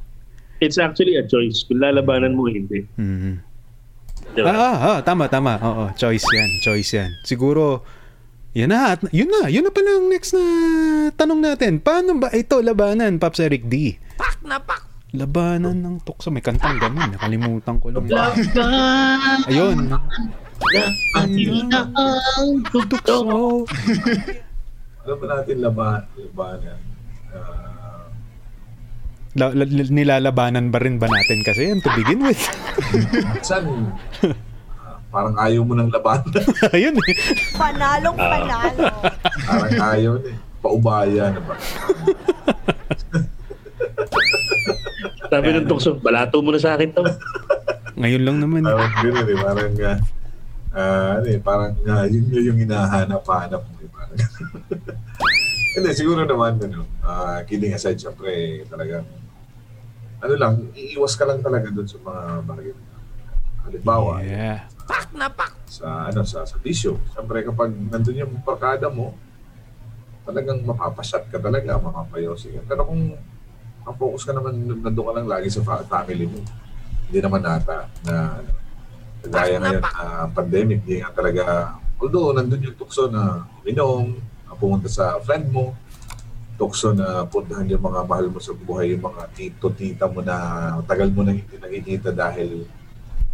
[0.64, 2.88] It's actually a choice kung lalabanan mo hindi.
[2.96, 3.44] Mm.
[4.36, 4.52] Diba?
[4.52, 5.56] Ah, ah, ah, tama, tama.
[5.64, 6.50] Oo, choice yan.
[6.60, 7.10] Choice yan.
[7.24, 7.88] Siguro,
[8.52, 8.92] yan na.
[8.92, 9.48] At, yun na.
[9.48, 10.44] Yun na pala ang next na
[11.16, 11.80] tanong natin.
[11.80, 13.96] Paano ba ito labanan, Pops Eric D?
[14.20, 14.84] Pak na pak!
[15.16, 16.28] Labanan ng tukso.
[16.28, 17.16] May kantang ganun.
[17.16, 18.04] Nakalimutan ko lang.
[19.48, 19.88] Ayun.
[22.92, 23.16] Tukso.
[25.06, 26.80] Ano pa natin laban, labanan?
[27.32, 27.65] Ah,
[29.36, 32.40] la- la- nilalabanan ba rin ba natin kasi yan to begin with?
[34.76, 36.28] Ah, parang ayaw mo ng labanan.
[36.76, 37.16] Ayun eh.
[37.56, 38.84] Panalong panalo.
[39.48, 40.36] parang ayaw eh.
[40.60, 41.56] Paubaya na ba?
[45.26, 47.02] Sabi ng tukso, balato mo na sa akin to.
[47.96, 48.62] Ngayon lang naman.
[48.62, 49.38] Parang gano'n eh.
[49.40, 49.98] Parang, ah,
[50.74, 53.74] ah, ano eh, parang ah, yun yun yung hinahanap-hanap mo.
[53.80, 54.16] Eh, parang
[55.76, 59.04] Hindi, siguro naman, ano, ah, kidding aside, syempre, talagang,
[60.26, 62.74] ano lang, iiwas ka lang talaga doon sa mga bagay.
[63.66, 64.66] Halimbawa, Yeah.
[65.66, 66.98] sa ano sa sa bisyo.
[67.14, 69.14] Siyempre kapag nandun yung barkada mo,
[70.26, 72.62] talagang mapapasat ka talaga, mapapayosi ka.
[72.66, 73.14] Pero kung
[73.86, 76.42] focus ka naman, nandun ka lang lagi sa fa- family mo.
[77.06, 78.42] Hindi naman nata na
[79.22, 79.94] kagaya ngayon na
[80.34, 81.42] pandemic, hindi nga talaga,
[82.02, 85.74] although nandun yung tukso na minom, na pumunta sa friend mo,
[86.56, 90.36] tukso na puntahan yung mga mahal mo sa buhay, yung mga tito, tita mo na
[90.88, 92.64] tagal mo nang hindi nakikita dahil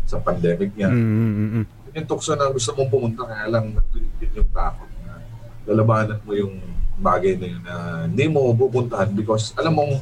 [0.09, 1.65] sa pandemic niya Mm, mm, mm, mm.
[1.95, 5.21] yung tukso na gusto mong pumunta kaya lang din yung takot na
[5.69, 6.57] lalabanan mo yung
[7.01, 10.01] bagay na yun na hindi mo pupuntahan because alam mong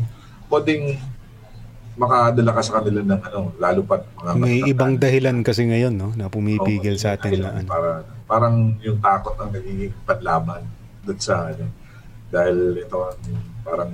[0.51, 0.97] pwedeng
[1.99, 4.71] makadala ka sa kanila ng ano, lalo pat mga May matatanda.
[4.71, 6.15] ibang dahilan kasi ngayon, no?
[6.15, 7.67] Na pumipigil Oo, sa atin na ano.
[7.67, 7.89] Para,
[8.23, 10.63] parang yung takot ang nagiging panlaban
[11.03, 11.67] doon sa ano.
[12.29, 13.19] Dahil ito ang
[13.61, 13.91] parang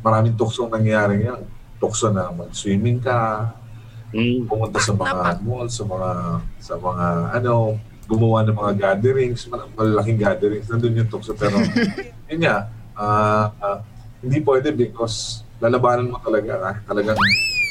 [0.00, 1.42] maraming tukso ang nangyayari ngayon.
[1.78, 3.52] Tukso na mag-swimming ka,
[4.08, 4.48] Mm.
[4.48, 6.10] pumunta sa mga mall, sa mga
[6.56, 7.76] sa mga ano,
[8.08, 11.36] gumawa ng mga gatherings, mal- malalaking gatherings, nandun yung tukso.
[11.36, 11.60] Pero
[12.32, 13.78] yun nga, ah, ah,
[14.24, 16.56] hindi pwede because lalabanan mo talaga.
[16.56, 17.20] Kahit talagang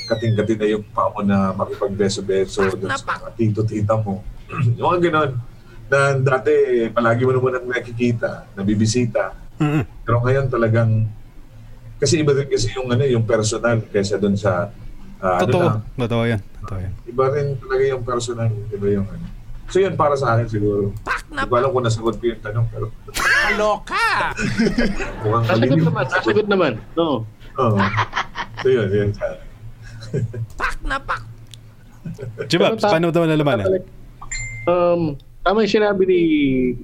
[0.08, 4.22] kating-kati na yung pa mo na makipagbeso-beso dun sa mga tito-tita mo.
[4.78, 5.32] yung mga ganon
[5.88, 6.52] na dati
[6.94, 9.47] palagi mo naman nakikita, nabibisita.
[9.58, 10.92] Mm, Pero ngayon talagang
[11.98, 14.70] kasi iba din kasi yung ano yung personal kaysa doon sa
[15.18, 15.66] ano Totoo.
[15.66, 16.42] lang, Totoo yan.
[16.62, 16.94] Totoo yan.
[17.04, 19.26] Iba rin talaga yung personal, iba yung ano.
[19.68, 20.94] So yun para sa akin siguro.
[21.28, 22.86] Hindi ko alam kung nasagot ko yung tanong pero
[23.44, 24.08] Kaloka!
[25.22, 25.84] mukhang malilim.
[25.84, 26.72] naman, nasagot naman.
[26.94, 27.26] No.
[27.58, 27.78] Oo.
[28.60, 29.46] So yun, yun sa akin.
[32.48, 33.66] Chibaps, paano ito nalalabanan?
[34.68, 36.20] Um, tama yung sinabi ni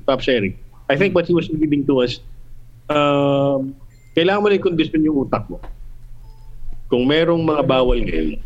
[0.03, 0.57] Pops Eric.
[0.89, 2.19] I think what he was giving to us,
[2.89, 3.72] um,
[4.13, 5.58] kailangan mo na i-condition yung utak mo.
[6.88, 8.38] Kung merong mga bawal ngayon,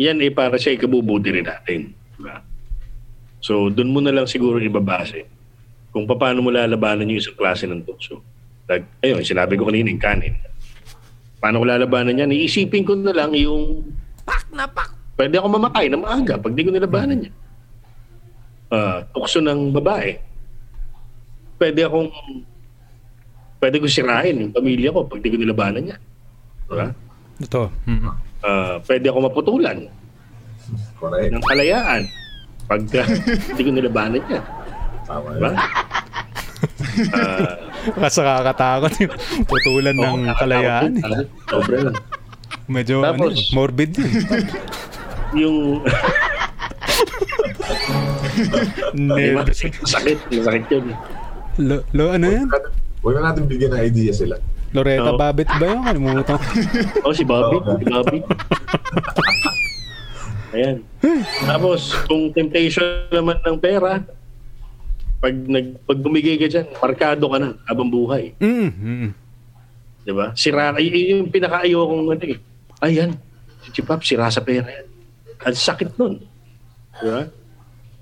[0.00, 1.92] yan ay para sa ikabubuti rin natin.
[2.16, 2.40] Diba?
[3.40, 5.28] So, doon mo na lang siguro ibabase
[5.90, 8.22] kung paano mo lalabanan yung isang klase ng tukso.
[8.70, 10.34] Like, ayun, sinabi ko kanina yung kanin.
[11.42, 12.30] Paano ko lalabanan yan?
[12.30, 13.84] Iisipin ko na lang yung
[15.18, 17.34] pwede ako mamatay na maaga pag di ko nilabanan yan.
[18.70, 20.16] Ah, tukso ng babae.
[21.58, 22.08] Pwede akong
[23.60, 26.00] pwede ko sirain yung pamilya ko pag di ko nilabanan yan.
[26.64, 26.86] Diba?
[27.38, 27.66] Totoo.
[27.84, 28.14] Mm, mm.
[28.40, 29.78] Ah, pwede ako maputulan
[30.96, 31.28] Correct.
[31.30, 32.02] ng kalayaan
[32.64, 32.80] pag
[33.56, 34.44] di ko nilabanan yan.
[35.04, 35.50] Tama Diba?
[35.50, 35.56] yun.
[37.10, 37.54] Ah,
[37.98, 40.92] Kasi nakakatakot yung putulan ng oo, kalayaan.
[40.94, 41.04] eh.
[41.06, 41.94] ah, Sobra yun.
[42.66, 44.10] Medyo ano, Tapos- yun, morbid yun.
[45.32, 45.58] Yung
[48.94, 49.46] Nerve.
[49.84, 50.84] sakit, masakit yun.
[51.58, 52.46] Lo, lo, ano yan?
[53.00, 54.36] Huwag na natin bigyan ng idea sila.
[54.70, 55.18] Loretta Oo.
[55.18, 55.80] Babbitt ba yun?
[55.82, 56.44] Kalimutan ko.
[57.08, 57.56] Oh, si Bobby.
[57.58, 57.74] Oo.
[57.80, 58.18] Si Bobby.
[60.50, 60.76] Ayan.
[61.46, 64.02] Tapos, kung temptation naman ng pera,
[65.20, 68.32] pag nag pag bumigay ka dyan, markado ka na habang buhay.
[68.40, 69.10] Mm, mm, mm.
[70.00, 70.32] Di ba?
[70.32, 72.38] Sira, y- yung pinakaayaw kong ano eh.
[72.80, 73.10] Ayan,
[73.60, 74.88] si Chipap, sira sa pera yan.
[75.44, 76.24] Ang sakit nun.
[76.98, 77.22] Di ba?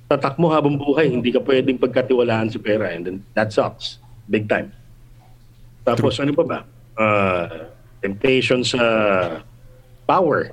[0.09, 3.99] Tatak mo habang buhay, hindi ka pwedeng pagkatiwalaan sa pera and then that sucks.
[4.31, 4.73] Big time.
[5.95, 6.59] Tapos ano pa ba?
[6.99, 7.45] Uh,
[8.05, 8.83] temptation sa
[10.05, 10.53] power.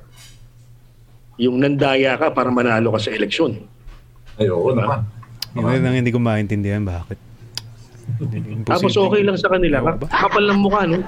[1.36, 3.60] Yung nandaya ka para manalo ka sa eleksyon.
[4.39, 4.84] Ay, oo Diba?
[4.84, 5.00] naman.
[5.56, 7.19] Yun lang hindi ko maintindihan bakit.
[8.67, 9.82] Tapos okay lang sa kanila.
[9.82, 10.08] Ba?
[10.08, 11.00] Kapal ng mukha, no?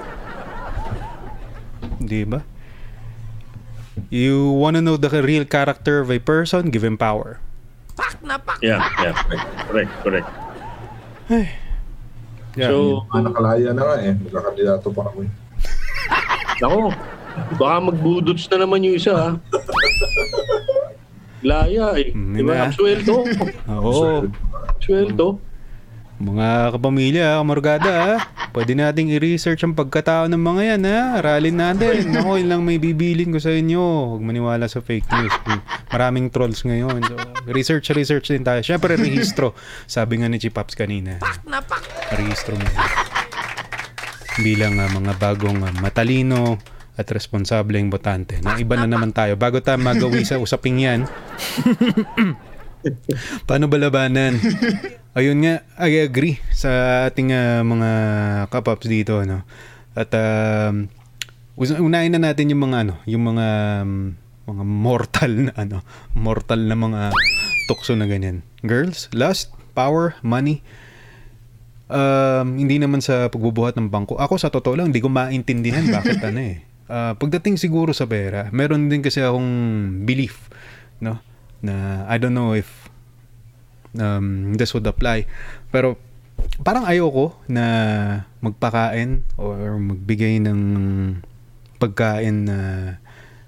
[2.00, 2.40] Di ba?
[4.08, 6.70] You wanna know the real character of a person?
[6.70, 7.40] Give him power.
[8.62, 9.14] Yeah, yeah.
[9.66, 10.28] Correct, correct.
[12.58, 12.74] Yeah.
[12.74, 14.12] So, Mga nakalaya na nga eh.
[14.18, 15.30] Magkakandidato pa ako eh.
[16.66, 16.90] Nako,
[17.54, 19.30] baka magbudots na naman yung isa ha.
[21.46, 22.10] Laya eh.
[22.10, 22.52] Mm, Di ba?
[22.58, 22.62] na.
[22.66, 23.22] Absuelto.
[23.78, 24.26] Oo.
[24.74, 25.38] Absuelto.
[26.18, 28.14] Mga kapamilya, kamargada, ha?
[28.50, 31.00] pwede nating i-research ang pagkatao ng mga yan, ha?
[31.22, 32.10] Aralin natin.
[32.10, 34.16] Ako, yun lang may bibilin ko sa inyo.
[34.16, 35.34] Huwag maniwala sa fake news.
[35.94, 37.06] Maraming trolls ngayon.
[37.06, 37.14] So,
[37.54, 38.58] research, research din tayo.
[38.66, 39.54] Siyempre, rehistro.
[39.86, 41.22] Sabi nga ni Chipaps kanina.
[42.10, 42.66] Rehistro mo.
[44.38, 46.58] bilang ah, mga bagong ah, matalino
[46.98, 48.42] at responsableng botante.
[48.42, 49.38] Na iba na naman tayo.
[49.38, 51.06] Bago tayo magawi sa usaping yan,
[53.50, 54.38] paano ba labanan?
[55.18, 57.90] Ayun nga, I agree sa ating ah, mga
[58.54, 59.18] kapaps dito.
[59.26, 59.42] No?
[59.98, 60.86] At um,
[61.58, 63.46] unahin na natin yung mga ano, yung mga
[63.82, 64.14] um,
[64.46, 65.82] mga mortal na ano,
[66.14, 67.00] mortal na mga
[67.66, 68.46] tukso na ganyan.
[68.62, 70.62] Girls, lust, power, money.
[71.90, 74.22] Um, hindi naman sa pagbubuhat ng bangko.
[74.22, 76.62] Ako sa totoo lang, hindi ko maintindihan bakit ano eh.
[76.86, 79.50] Ah, pagdating siguro sa pera, meron din kasi akong
[80.06, 80.46] belief,
[81.02, 81.18] no?
[81.58, 82.87] Na I don't know if
[83.96, 85.24] um, this would apply.
[85.70, 85.96] Pero
[86.62, 87.64] parang ayoko na
[88.40, 90.60] magpakain or magbigay ng
[91.78, 92.58] pagkain na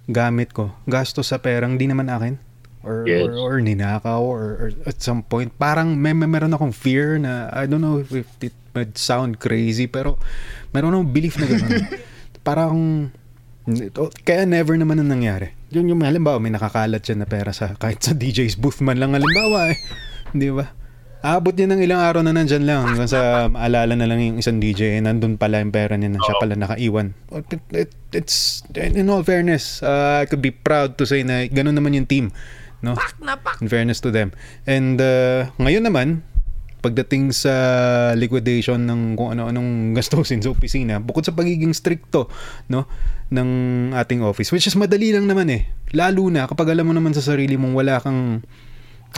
[0.07, 0.75] gamit ko.
[0.87, 2.35] Gastos sa perang di naman akin.
[2.81, 3.29] Or, Yes.
[3.29, 7.53] or, or ninakaw or, or at some point parang may, may meron akong fear na
[7.53, 10.17] I don't know if it might sound crazy pero
[10.73, 11.77] meron akong belief na gano'n.
[12.49, 12.77] parang
[14.25, 15.53] kaya never naman ang nangyari.
[15.69, 19.13] Yun yung halimbawa may nakakalat siya na pera sa kahit sa DJ's booth man lang
[19.13, 19.79] halimbawa eh.
[20.35, 20.67] Di ba?
[21.21, 24.57] Aabot niya ng ilang araw na nandyan lang hanggang sa maalala na lang yung isang
[24.57, 27.13] DJ eh, nandun pala yung pera niya na siya pala nakaiwan.
[27.29, 31.77] It, it, it's, in all fairness, uh, I could be proud to say na ganun
[31.77, 32.33] naman yung team.
[32.81, 32.97] No?
[33.61, 34.33] In fairness to them.
[34.65, 36.25] And uh, ngayon naman,
[36.81, 37.53] pagdating sa
[38.17, 42.33] liquidation ng kung ano-anong gastusin sa opisina, bukod sa pagiging stricto
[42.73, 42.89] no,
[43.29, 43.49] ng
[43.93, 45.69] ating office, which is madali lang naman eh.
[45.93, 48.41] Lalo na kapag alam mo naman sa sarili mong wala kang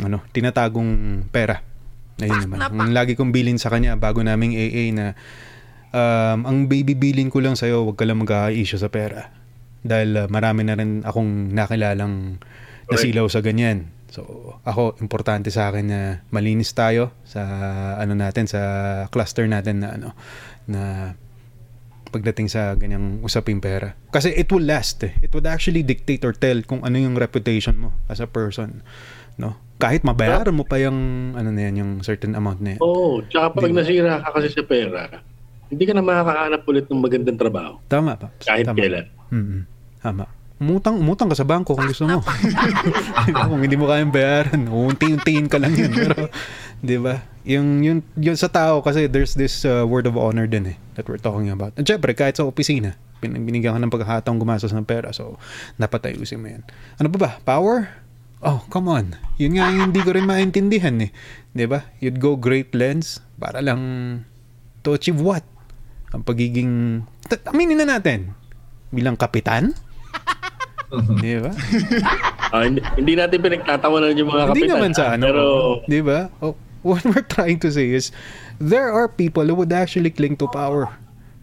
[0.01, 1.61] ano, tinatagong pera.
[2.23, 2.59] Ayun naman.
[2.73, 5.07] Ang lagi kong bilin sa kanya bago naming AA na
[5.93, 9.29] um, ang baby bilin ko lang sa'yo, huwag ka lang mag-issue sa pera.
[9.83, 12.41] Dahil uh, marami na rin akong nakilalang
[12.89, 13.93] nasilaw sa ganyan.
[14.13, 17.43] So, ako, importante sa akin na malinis tayo sa
[17.97, 18.61] ano natin, sa
[19.09, 20.09] cluster natin na ano,
[20.69, 20.83] na
[22.13, 23.97] pagdating sa ganyang usaping pera.
[24.13, 25.17] Kasi it will last eh.
[25.25, 28.85] It would actually dictate or tell kung ano yung reputation mo as a person.
[29.41, 29.57] No?
[29.83, 32.81] Kahit mabayaran mo pa yung ano na yan, yung certain amount na yan.
[32.81, 35.11] Oo, tsaka pag nasira ka kasi sa pera,
[35.73, 37.81] hindi ka na makakahanap ulit ng magandang trabaho.
[37.89, 38.29] Tama pa.
[38.45, 38.79] Kahit Tama.
[38.79, 39.07] kailan.
[39.33, 39.61] Mm-mm.
[40.05, 40.25] Tama.
[40.63, 42.23] Umutang, umutang ka sa bangko kung gusto mo.
[43.51, 45.91] kung hindi mo kayang bayaran, unti-untiin ka lang yun.
[45.91, 46.31] Pero,
[46.79, 47.25] di ba?
[47.43, 51.11] Yung, yung, yung sa tao kasi there's this uh, word of honor din eh that
[51.11, 51.75] we're talking about.
[51.75, 55.11] At syempre, kahit sa opisina, bin- binigyan ka ng pagkakataong gumastos ng pera.
[55.11, 55.41] So,
[55.81, 56.63] dapat ayusin mo yan.
[57.03, 57.31] Ano pa ba?
[57.43, 58.02] Power?
[58.43, 59.15] Oh, come on.
[59.39, 61.15] Yun nga yung hindi ko rin maintindihan eh.
[61.55, 61.87] Di ba?
[62.03, 63.81] You'd go great lengths para lang
[64.83, 65.47] to achieve what?
[66.11, 67.07] Ang pagiging...
[67.31, 68.35] T- aminin na natin.
[68.91, 69.79] Bilang kapitan?
[71.25, 71.55] Di ba?
[72.53, 74.77] Ah, hindi, hindi natin pinagtatawanan yung mga Hindi kapitan.
[74.77, 75.25] naman sa ano.
[75.25, 75.43] Pero,
[75.87, 76.29] Di ba?
[76.43, 78.11] Oh, what we're trying to say is,
[78.59, 80.91] there are people who would actually cling to power.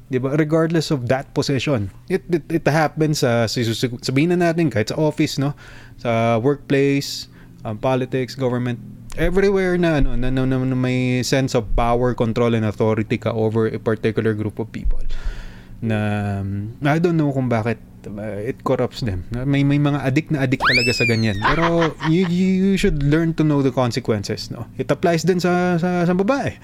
[0.09, 0.33] Di ba?
[0.33, 1.93] Regardless of that position.
[2.09, 5.53] It, it, it happens sa, si- si- sabihin na natin, kahit sa office, no?
[6.01, 7.29] Sa workplace,
[7.61, 8.81] um, politics, government,
[9.15, 13.29] everywhere na, ano, na, na, na, na may sense of power, control, and authority ka
[13.29, 14.99] over a particular group of people
[15.79, 15.97] na
[16.43, 19.23] um, I don't know kung bakit uh, it corrupts them.
[19.31, 21.39] May may mga addict na addict talaga sa ganyan.
[21.39, 24.67] Pero you, you should learn to know the consequences, no?
[24.75, 26.59] It applies din sa sa, sa babae.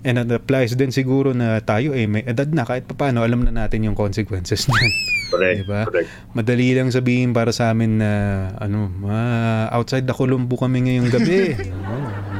[0.00, 3.52] And it applies din siguro na tayo eh may edad na kahit papaano alam na
[3.52, 4.92] natin yung consequences niyan.
[5.30, 5.80] correct, Diba?
[5.84, 6.08] correct.
[6.32, 8.10] Madali lang sabihin para sa amin na
[8.56, 11.40] ano, ah, outside the Colombo kami ngayong gabi.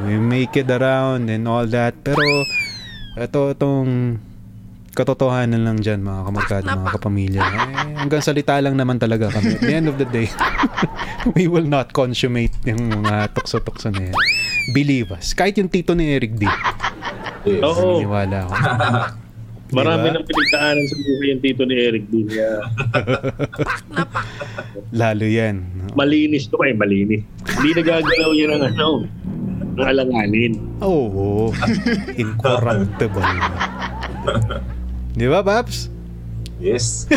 [0.01, 1.93] No, we make it around and all that.
[2.01, 2.25] Pero
[3.13, 4.17] ito itong
[4.91, 7.41] katotohanan lang dyan mga kamarkada, mga kapamilya.
[7.45, 7.59] Eh,
[8.01, 9.55] hanggang salita lang naman talaga kami.
[9.55, 10.27] At the end of the day,
[11.37, 14.17] we will not consummate yung mga tukso-tukso na yan.
[14.73, 15.31] Believe us.
[15.31, 16.49] Kahit yung tito ni Eric D.
[17.43, 17.61] Yes.
[17.63, 17.99] Oo.
[17.99, 18.53] Naniniwala ako.
[19.71, 20.15] Marami Diba?
[20.19, 22.27] ng pinagdaanan sa buhay yung tito ni Eric D.
[22.27, 22.49] Kaya
[24.99, 25.55] Lalo yan.
[25.79, 25.95] no?
[25.95, 27.23] malinis to eh, malinis.
[27.47, 29.07] Hindi nagagalaw yan ng ano,
[29.71, 30.53] ng alanganin.
[30.83, 31.55] Oo.
[32.21, 33.23] Incorruptible.
[35.13, 35.87] Di ba, Paps?
[36.59, 37.07] Yes.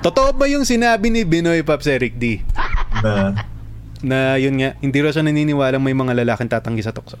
[0.00, 2.44] Totoo ba yung sinabi ni Binoy Paps Eric D?
[3.00, 3.32] Na,
[3.98, 7.16] Na yun nga, hindi raw siya naniniwalang may mga lalaking tatanggi sa tukso.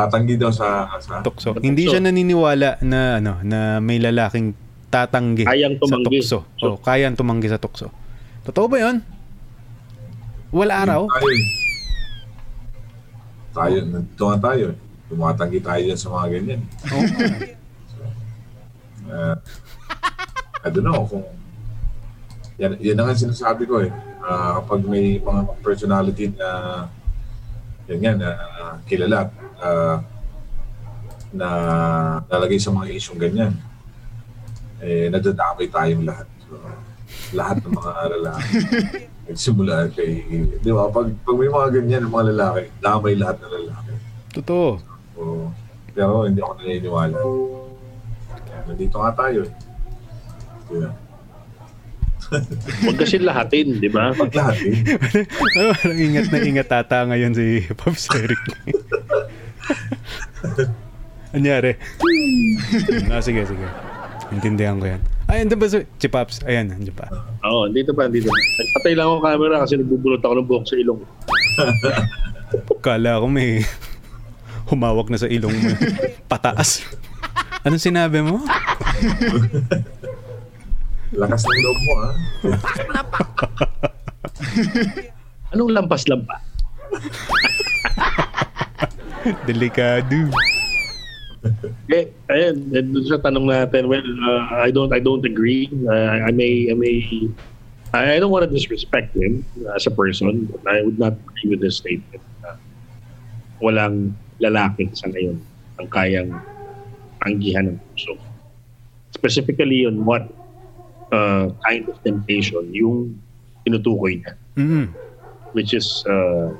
[0.00, 0.88] Tatanggi daw sa...
[0.96, 1.52] sa Tukso.
[1.52, 1.92] Sa Hindi tukso.
[1.92, 4.52] siya naniniwala na ano na may lalaking
[4.88, 6.20] tatanggi Kayang tumanggi.
[6.20, 6.38] sa tukso.
[6.56, 7.92] So- Oh, kayang tumanggi sa tukso.
[8.42, 9.04] Totoo ba 'yon?
[10.50, 11.06] Wala araw?
[11.06, 11.44] Tayo eh.
[13.50, 14.64] Tayo, nandito nga tayo.
[14.70, 14.78] eh.
[15.06, 16.60] Tumatanggi tayo dyan sa mga ganyan.
[16.86, 17.02] Oo.
[19.06, 19.34] Uh,
[20.60, 21.26] I don't know kung...
[22.56, 23.90] Yan, yan na nga sinasabi ko eh.
[24.20, 26.48] Ah, kapag may mga personality na
[27.98, 29.26] yan, na ah, kilala,
[29.58, 29.98] ah,
[31.34, 31.48] na
[32.30, 33.52] lalagay sa mga isyong ganyan,
[34.78, 36.26] eh, nadadamay tayong lahat.
[36.46, 36.54] So,
[37.34, 38.50] lahat ng mga lalaki.
[39.30, 40.10] Nagsimula kay,
[40.58, 43.92] di ba, pag, pag may mga ganyan ng mga lalaki, damay lahat ng lalaki.
[44.38, 44.68] Totoo.
[45.14, 45.22] So,
[45.90, 47.18] pero hindi ako naniniwala.
[48.46, 49.42] Kaya nandito nga tayo.
[50.70, 51.09] Yeah.
[52.86, 54.14] Huwag kasi lahatin, di ba?
[54.14, 54.76] Pag lahat eh.
[55.58, 58.42] Ano, parang ingat na ingat tata ngayon si Pops Eric.
[61.34, 61.74] Anyari?
[63.10, 63.66] ah, sige, sige.
[64.30, 65.02] Intindihan ko yan.
[65.26, 66.42] Ay, andun ba si Pops?
[66.46, 67.10] Ayan, andun pa.
[67.46, 68.38] Oo, dito pa, dito pa.
[68.38, 71.00] Nagpatay lang ako ng camera kasi nagbubulot ako ng buhok sa ilong.
[72.82, 73.62] Kala ko may
[74.70, 75.70] humawak na sa ilong mo.
[76.30, 76.86] Pataas.
[77.66, 78.38] Anong sinabi mo?
[81.10, 82.14] Lakas ng loob mo ah.
[85.54, 86.38] Anong lampas-lampa?
[89.50, 90.30] Delikado.
[91.90, 95.66] Eh, ayun, dun sa tanong natin, well, uh, I don't, I don't agree.
[95.82, 97.02] Uh, I may, I may,
[97.90, 99.42] I I don't want to disrespect him
[99.74, 102.22] as a person, but I would not agree with this statement.
[102.46, 102.54] Uh,
[103.58, 105.42] walang lalaki sa ngayon
[105.82, 106.30] ang kayang
[107.26, 108.14] anggihan ng puso.
[109.10, 110.30] Specifically on what
[111.12, 113.14] uh, kind of temptation yung
[113.66, 114.90] tinutukoy niya, Mm.
[115.54, 116.50] which is, uh,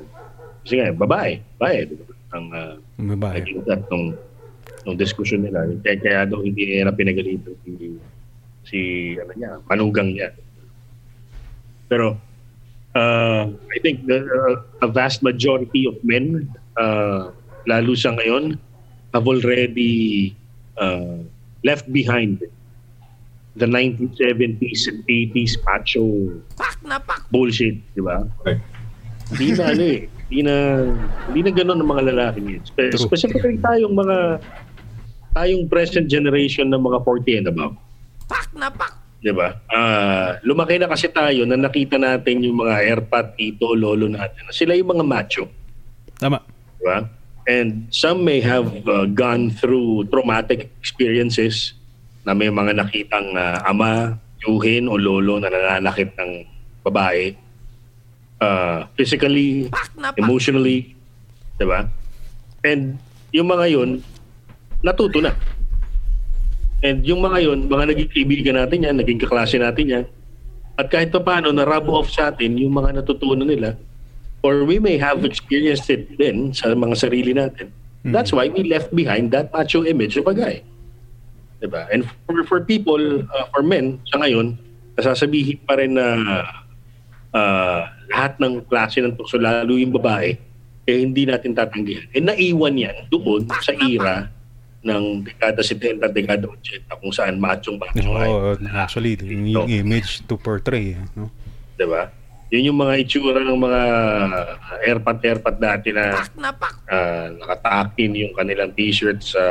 [0.63, 2.07] kasi nga, babae, babae, di ba?
[2.31, 2.75] ang uh,
[3.19, 3.43] bahay.
[3.43, 4.15] naging that nung
[4.87, 5.67] nung diskusyon nila.
[5.83, 7.99] Kaya, kaya daw hindi nila pinagalitan si,
[8.65, 8.79] si
[9.19, 10.31] ano niya, manugang niya.
[11.91, 12.17] Pero
[12.95, 16.49] uh, I think the, uh, a vast majority of men,
[16.79, 17.35] uh,
[17.67, 18.57] lalo sa ngayon,
[19.11, 20.33] have already
[20.79, 21.19] uh,
[21.67, 22.41] left behind
[23.59, 26.31] the 1970s and 80s macho
[27.35, 28.23] bullshit, di ba?
[28.43, 28.59] Okay.
[29.31, 30.01] Hindi na ano eh.
[30.31, 30.55] Hindi na,
[31.27, 32.63] hindi na ganun ang mga lalaki ngayon.
[32.95, 34.39] Specifically tayong mga,
[35.35, 37.75] tayong present generation ng mga 40 and above.
[38.31, 38.95] Pak na pak!
[39.21, 39.53] Di ba?
[39.69, 44.49] Ah, lumaki na kasi tayo na nakita natin yung mga airpat, tito, lolo natin.
[44.55, 45.45] Sila yung mga macho.
[46.17, 46.41] Tama.
[46.79, 47.05] Di ba?
[47.51, 51.75] And some may have uh, gone through traumatic experiences
[52.31, 54.15] na may mga nakitang uh, ama,
[54.47, 56.47] yuhin o lolo na nananakit ng
[56.87, 57.35] babae.
[58.39, 59.67] Uh, physically,
[60.15, 60.95] emotionally,
[61.59, 61.91] di ba?
[62.63, 63.03] And
[63.35, 63.99] yung mga yun,
[64.79, 65.35] natuto na.
[66.87, 70.05] And yung mga yun, mga naging kaibigan natin yan, naging kaklase natin yan.
[70.79, 73.75] At kahit pa paano, na-rub off sa atin yung mga natutunan nila.
[74.41, 77.75] Or we may have experienced it din sa mga sarili natin.
[78.07, 80.33] That's why we left behind that macho image of a
[81.61, 81.65] guy.
[81.69, 81.83] Diba?
[81.93, 84.57] And for, for people, uh, for men, sa ngayon,
[84.97, 86.07] nasasabihin pa rin na
[87.33, 90.35] uh, lahat ng klase ng tukso, lalo yung babae,
[90.89, 92.09] eh hindi natin tatanggihan.
[92.11, 94.27] Eh naiwan yan doon sa era
[94.81, 98.29] ng dekada 70, dekada 80 kung saan machong macho ay.
[98.33, 100.97] Oo, actually, yung, yung image to portray.
[100.97, 101.29] eh, No?
[101.77, 102.09] Di ba?
[102.51, 103.83] Yun yung mga itsura ng mga
[104.83, 106.19] airpat-airpat dati na
[106.91, 109.43] uh, nakatakin yung kanilang t-shirt sa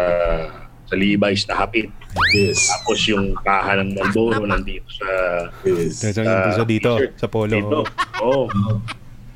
[0.90, 1.88] sa Levi's na hapit.
[2.34, 2.66] Yes.
[2.68, 5.08] Tapos yung kaha ng Marlboro nandito sa
[5.62, 6.02] Yes.
[6.20, 7.14] Ah, sa dito, t-shirt.
[7.16, 7.54] sa polo.
[7.54, 7.80] dito.
[8.20, 8.50] Oo.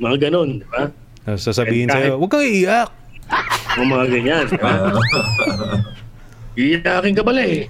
[0.02, 0.90] Mga ganun, di ba?
[1.38, 2.90] Sasabihin sa'yo, huwag kang iiyak.
[3.78, 4.72] Mga mga ganyan, di ba?
[6.60, 7.66] Iyakin ka pala eh.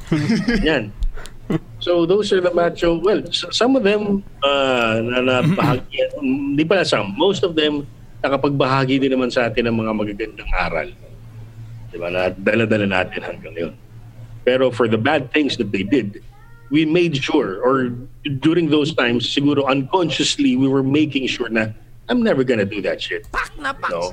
[0.63, 0.91] Yan.
[1.79, 5.84] So those are the macho, well, s- some of them uh, na nabahagi,
[6.23, 7.84] hindi pala some, most of them
[8.23, 10.88] nakapagbahagi din naman sa atin ng mga magagandang aral.
[11.94, 12.10] Di ba?
[12.10, 13.74] Na dala-dala natin hanggang yun.
[14.44, 16.20] Pero for the bad things that they did,
[16.74, 17.94] we made sure, or
[18.41, 21.70] during those times, siguro unconsciously, we were making sure na
[22.10, 23.30] I'm never gonna do that shit.
[23.62, 24.12] No?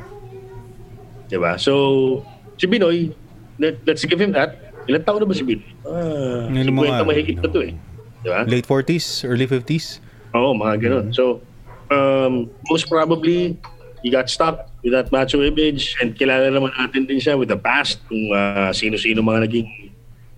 [1.26, 1.59] Diba?
[1.59, 2.22] So,
[2.59, 3.14] si Binoy,
[3.59, 4.70] let, let's give him that.
[4.87, 5.66] Ilan taon na ba si Binoy?
[5.89, 7.74] Ah, Ilan 50 mga- mahigit na to eh.
[8.22, 8.41] Diba?
[8.47, 9.99] Late 40s, early 50s.
[10.37, 11.07] Oo, mga ganun.
[11.16, 11.41] So,
[11.91, 13.57] um, most probably,
[14.03, 17.59] he got stuck with that macho image and kilala naman natin din siya with the
[17.59, 19.68] past kung ah, sino-sino mga naging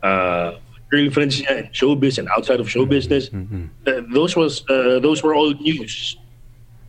[0.03, 0.59] uh,
[0.93, 3.33] girlfriends niya in showbiz and outside of show business.
[3.33, 6.21] Uh, those was uh, those were all news.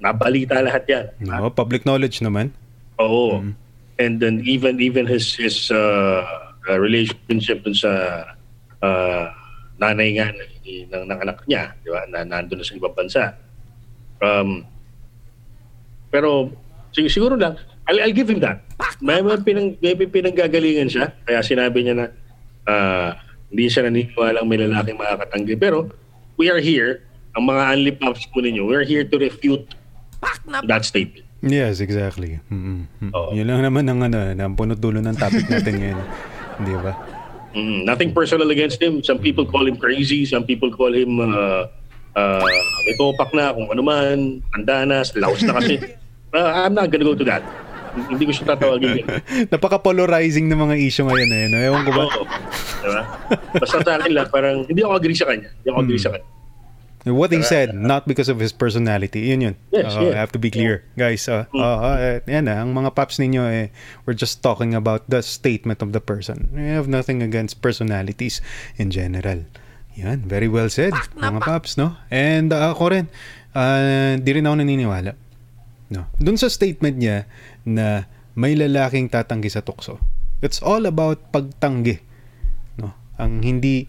[0.03, 1.05] Nabalita lahat yan.
[1.24, 2.51] No, public knowledge naman.
[2.99, 3.55] Oo.
[3.95, 6.28] And then even even his his uh,
[6.67, 7.91] uh, relationship dun sa
[8.84, 9.32] uh,
[9.80, 10.51] nanay nga ng,
[10.91, 12.03] ng, ng anak niya, di ba?
[12.11, 13.39] Na nandun na sa ibang bansa.
[14.19, 14.67] Um,
[16.11, 16.51] pero
[16.93, 17.57] sig- siguro lang,
[17.89, 18.63] I'll, I'll give him that.
[19.03, 21.11] May, may, pinang, may pinanggagalingan siya.
[21.27, 22.05] Kaya sinabi niya na
[22.69, 23.09] uh,
[23.51, 25.59] hindi siya naniniwalang may lalaking makakatanggi.
[25.59, 25.91] Pero
[26.39, 27.03] we are here,
[27.35, 29.67] ang mga only pops po ninyo, we're here to refute
[30.69, 31.27] that statement.
[31.43, 32.39] Yes, exactly.
[32.47, 32.87] Mm-mm.
[33.03, 33.11] Mm.
[33.11, 33.35] Oo.
[33.35, 35.99] Yun lang naman ang ano, ang punot dulo ng topic natin ngayon.
[36.65, 36.93] Di ba?
[37.51, 39.03] Mm, nothing personal against him.
[39.03, 40.23] Some people call him crazy.
[40.23, 41.67] Some people call him uh,
[42.15, 42.47] uh,
[42.87, 45.77] may tupak na kung ano man, handa na, laos na kasi.
[46.34, 47.45] Uh, I'm not gonna go to that.
[47.93, 49.07] Hindi ko siya tatawagin yun.
[49.53, 51.45] Napaka-polarizing ng mga issue ngayon eh.
[51.45, 51.57] No?
[51.61, 52.03] Ewan ko ba?
[52.09, 52.25] Oo.
[52.81, 53.01] Diba?
[53.53, 55.53] Basta sa akin lang, parang hindi ako agree sa kanya.
[55.61, 56.27] Hindi ako agree sa kanya.
[57.03, 59.27] What he said, not because of his personality.
[59.27, 59.55] Yun yun.
[59.75, 60.15] Yes, Uh, yes.
[60.15, 60.88] I have to be clear.
[60.95, 63.75] Guys, uh, uh, uh, yan ah, ang mga paps ninyo, eh,
[64.07, 66.47] we're just talking about the statement of the person.
[66.55, 68.39] We have nothing against personalities
[68.79, 69.43] in general.
[69.99, 71.99] Yan, very well said, mga paps, no?
[72.07, 73.05] And uh, ako rin,
[73.51, 75.19] uh, di rin ako naniniwala.
[75.93, 76.09] No.
[76.17, 77.29] Doon sa statement niya
[77.69, 80.01] na may lalaking tatanggi sa tukso.
[80.41, 82.01] It's all about pagtanggi.
[82.81, 82.97] No.
[83.21, 83.85] Ang hindi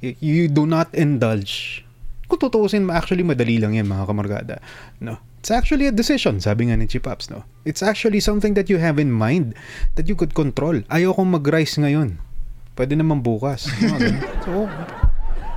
[0.00, 1.82] you do not indulge.
[2.30, 4.56] Kung tutuusin, actually madali lang yan mga kamargada.
[5.02, 5.18] No.
[5.42, 7.46] It's actually a decision, sabi nga ni Chip Ups, no.
[7.62, 9.54] It's actually something that you have in mind
[9.94, 10.82] that you could control.
[10.90, 12.18] Ayaw kong mag-rise ngayon.
[12.74, 13.70] Pwede naman bukas.
[13.82, 14.18] Ganun.
[14.46, 14.66] so,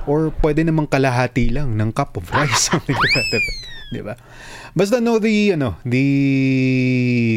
[0.06, 3.71] or pwede namang kalahati lang ng cup of rice something to that effect.
[3.92, 4.16] Di ba?
[4.72, 6.06] Basta know the ano, the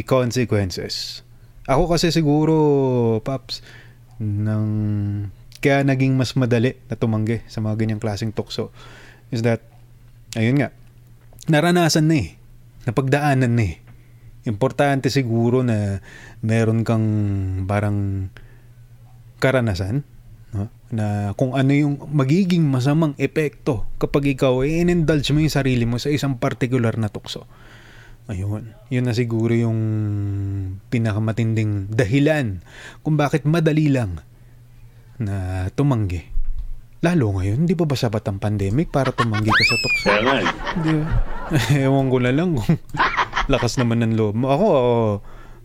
[0.07, 1.19] consequences.
[1.67, 2.55] Ako kasi siguro
[3.19, 3.59] paps
[4.23, 4.67] ng
[5.59, 8.69] kaya naging mas madali na tumanggi sa mga ganyang klaseng tukso
[9.33, 9.65] is that
[10.37, 10.69] ayun nga
[11.49, 12.29] naranasan na eh
[12.85, 13.75] napagdaanan na eh
[14.45, 16.05] importante siguro na
[16.45, 17.07] meron kang
[17.65, 18.29] parang
[19.41, 20.05] karanasan?
[20.93, 25.97] Na kung ano yung magiging masamang epekto kapag ikaw ay in-indulge mo yung sarili mo
[25.97, 27.49] sa isang particular na tukso.
[28.25, 28.73] Ayun.
[28.89, 29.79] Yun na siguro yung
[30.89, 32.65] pinakamatinding dahilan
[33.05, 34.21] kung bakit madali lang
[35.21, 36.25] na tumanggi.
[37.05, 40.07] Lalo ngayon, hindi pa ba sapat ang pandemic para tumanggi ka sa tukso?
[40.09, 40.45] Eh.
[40.73, 40.93] Hindi.
[41.85, 42.81] Ewan ko na lang kung
[43.53, 44.49] lakas naman ng loob mo.
[44.49, 44.67] Ako,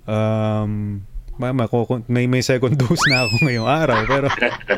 [0.04, 1.00] um,
[1.40, 4.28] mama ko may may second dose na ako ngayong araw pero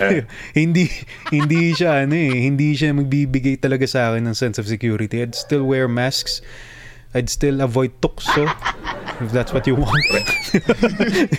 [0.63, 0.87] hindi
[1.35, 5.19] hindi siya ano eh hindi siya magbibigay talaga sa akin ng sense of security.
[5.19, 6.39] I'd still wear masks.
[7.13, 8.47] I'd still avoid tukso
[9.21, 10.07] if that's what you want.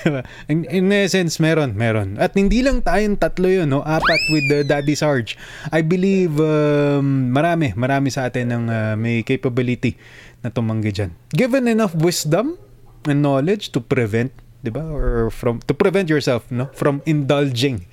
[0.03, 0.21] Diba?
[0.51, 2.19] in, in essence meron meron.
[2.19, 3.81] At hindi lang tayong tatlo yun no?
[3.81, 5.39] Apat with the Daddy Sarge.
[5.71, 9.95] I believe um, marami marami sa atin ang uh, may capability
[10.43, 11.11] na tumanggi dyan.
[11.31, 12.59] Given enough wisdom
[13.07, 17.83] and knowledge to prevent 'di ba or from to prevent yourself no from indulging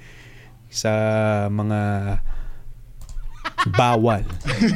[0.70, 1.80] sa mga
[3.74, 4.22] bawal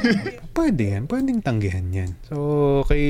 [0.58, 3.06] pwede yan pwedeng tanggihan yan so kay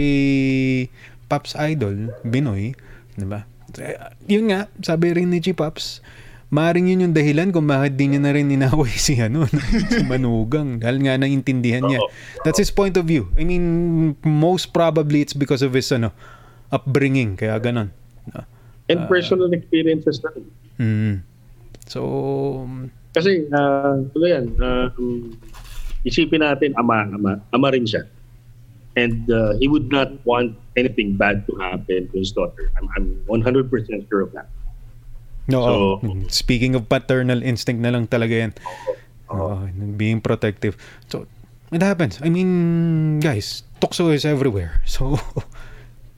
[1.26, 2.76] Pops Idol Binoy
[3.16, 3.48] 'di ba
[3.80, 3.98] Eh,
[4.30, 5.98] yun nga sabi rin ni G Pops
[6.54, 9.42] Maring yun yung dahilan kung bakit di niya na rin inaway si, ano,
[9.90, 10.78] si Manugang.
[10.78, 11.98] Dahil nga naintindihan niya.
[12.46, 13.26] That's his point of view.
[13.34, 16.14] I mean, most probably it's because of his ano,
[16.70, 17.34] upbringing.
[17.34, 17.90] Kaya ganon.
[18.30, 18.46] No?
[18.88, 20.46] And personal experiences na rin.
[20.76, 21.14] Mm.
[21.88, 22.00] So,
[23.14, 25.38] Kasi, uh, ano yan, um,
[26.04, 28.04] isipin natin, ama, ama, ama rin siya.
[28.94, 32.70] And uh, he would not want anything bad to happen to his daughter.
[32.78, 33.70] I'm, I'm 100%
[34.08, 34.50] sure of that.
[35.48, 38.52] no, So- oh, speaking of paternal instinct na lang talaga yan.
[39.32, 39.66] Oo,
[39.96, 40.76] being protective.
[41.08, 41.26] So,
[41.72, 42.20] it happens.
[42.22, 44.80] I mean, guys, tukso is everywhere.
[44.88, 45.18] So,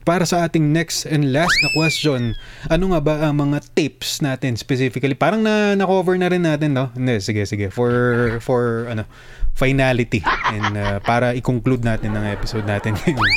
[0.07, 2.31] para sa ating next and last na question,
[2.71, 5.11] ano nga ba ang mga tips natin specifically?
[5.11, 6.87] Parang na na-cover na rin natin, no?
[6.95, 7.67] Hindi, sige, sige.
[7.67, 7.91] For,
[8.39, 9.03] for, ano,
[9.51, 10.23] finality.
[10.23, 13.31] And uh, para i-conclude natin ang episode natin ngayong,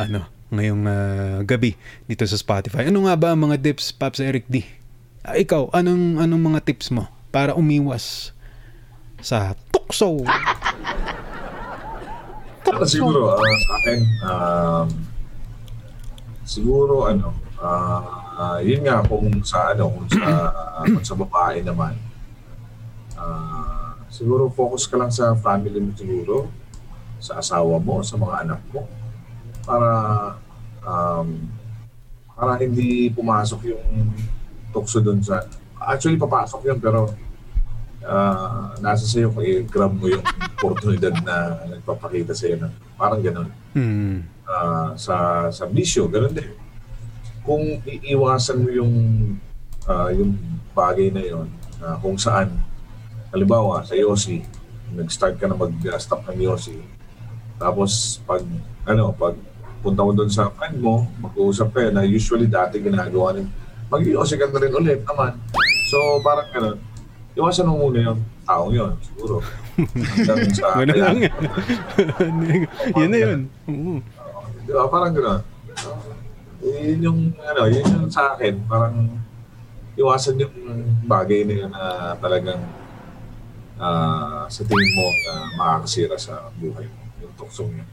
[0.00, 1.76] ano, ngayong uh, gabi
[2.08, 2.88] dito sa Spotify.
[2.88, 4.64] Ano nga ba ang mga tips, Paps Eric D?
[5.28, 8.32] Ah, ikaw, anong, anong mga tips mo para umiwas
[9.20, 10.24] sa tukso?
[12.64, 14.88] Pero siguro, ah, sa akin, um,
[16.48, 18.00] siguro, ano, ah,
[18.40, 20.24] ah, yun nga, kung sa, ano, kung sa,
[20.96, 21.92] kung sa babae naman,
[23.20, 26.48] ah, siguro focus ka lang sa family mo siguro,
[27.20, 28.88] sa asawa mo, sa mga anak mo,
[29.68, 29.90] para,
[30.80, 31.44] um,
[32.32, 34.16] para hindi pumasok yung
[34.72, 35.44] tukso dun sa,
[35.76, 37.12] actually papasok yun, pero
[38.08, 40.24] ah, nasa sa'yo kung i-grab mo yung
[40.56, 43.52] oportunidad na nagpapakita sa'yo na parang ganun.
[43.76, 44.37] Hmm.
[44.48, 46.48] Ah, sa sa bisyo, ganun din.
[47.44, 48.92] Kung iiwasan mo yung
[49.84, 50.32] ah, yung
[50.72, 52.48] bagay na yon na kung saan
[53.28, 54.40] halimbawa sa Yossi,
[54.96, 56.80] nag-start ka na mag-stop ng Yossi.
[57.60, 58.40] Tapos pag
[58.88, 59.36] ano, pag
[59.84, 63.46] punta mo doon sa friend mo, mag-uusap kayo na usually dati ginagawa rin,
[63.92, 65.36] mag-Yossi ka na rin ulit naman.
[65.92, 66.78] So parang ganun,
[67.36, 69.44] iwasan mo muna yung taong yun, siguro.
[70.24, 71.36] Hanggang sa Ganun lang yan.
[72.96, 73.40] yun na yun.
[73.68, 74.00] Oo.
[74.68, 74.84] Di ba?
[74.84, 75.40] Parang gano'n.
[76.60, 79.16] yun yung, ano, yun yung sa akin, parang
[79.96, 80.52] iwasan yung
[81.08, 82.60] bagay na yun na talagang
[83.80, 87.00] ah, sa tingin mo na makakasira sa buhay mo.
[87.24, 87.88] Yung tuksong yun.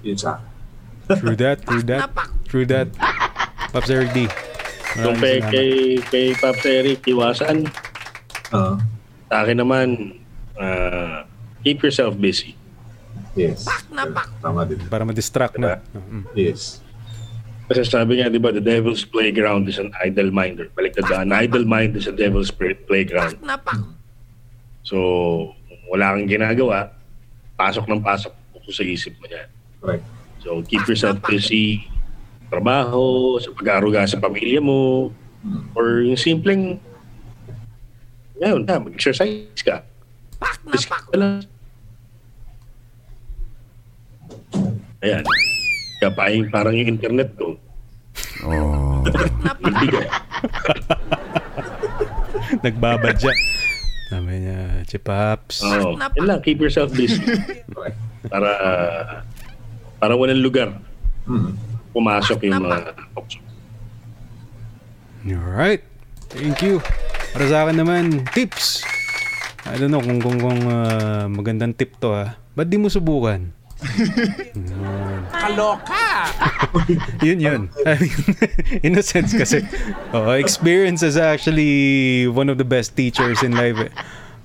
[0.00, 0.48] Yun sa akin.
[1.20, 2.02] True that, true that.
[2.48, 2.88] True that.
[3.74, 4.24] Pops Eric D.
[5.04, 5.70] Yung kay, kay,
[6.08, 7.68] kay Pops Eric, iwasan.
[8.50, 8.80] Ah,
[9.28, 10.16] Sa akin naman,
[10.56, 11.28] ah,
[11.60, 12.56] keep yourself busy.
[13.38, 13.66] Yes.
[14.42, 14.78] Tama din.
[14.90, 15.78] Para ma-distract na.
[15.78, 16.00] Diba?
[16.00, 16.24] Mm.
[16.34, 16.80] Yes.
[17.70, 20.66] Kasi sabi nga, di ba, the devil's playground is an idle minder.
[20.74, 23.38] Balik na an idle mind is a devil's play- playground.
[24.82, 24.98] So,
[25.70, 26.90] kung wala kang ginagawa,
[27.54, 29.46] pasok ng pasok po sa isip mo yan.
[29.78, 30.04] Correct.
[30.42, 31.86] So, keep yourself busy,
[32.50, 35.14] trabaho, sa pag-aaruga sa pamilya mo,
[35.78, 36.82] or yung simpleng,
[38.42, 39.86] ngayon na, mag-exercise ka.
[40.74, 41.46] Just ka lang.
[45.00, 45.24] Ayan.
[45.98, 47.56] Kaya parang, parang yung internet ko.
[48.44, 49.04] Oh.
[49.60, 50.00] Hindi ka.
[52.60, 53.32] Nagbabadya.
[54.10, 55.62] Sabi niya, Chipaps.
[55.62, 55.94] Oo.
[55.96, 57.20] Yan lang, keep yourself busy.
[58.26, 58.50] Para,
[59.96, 60.72] para walang lugar
[61.28, 61.54] Hmm.
[61.92, 63.38] pumasok yung mga tukso.
[65.22, 65.84] Alright.
[66.32, 66.80] Thank you.
[67.30, 68.82] Para sa akin naman, tips.
[69.68, 72.34] I don't know kung, kung, kung ah, magandang tip to ha.
[72.56, 73.52] Ba't di mo subukan?
[75.30, 76.28] Kaloka!
[77.26, 77.60] yun yun.
[77.86, 78.20] I mean,
[78.84, 79.64] in a sense kasi,
[80.12, 83.78] oh, experience is actually one of the best teachers in life.
[83.80, 83.92] Eh.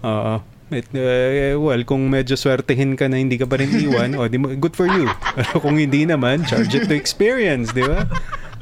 [0.06, 0.42] Oo.
[0.74, 4.42] It, eh, well, kung medyo swertehin ka na hindi ka pa rin iwan, oh, di
[4.42, 5.06] mo, good for you.
[5.38, 8.10] Pero kung hindi naman, charge it to experience, di ba?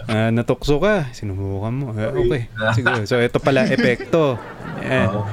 [0.04, 1.88] Ah, natukso ka, sinubukan mo.
[1.96, 2.42] Eh, okay,
[2.76, 3.08] siguro.
[3.08, 4.36] So, ito pala, epekto.
[4.84, 5.08] Yan.
[5.16, 5.24] Oo.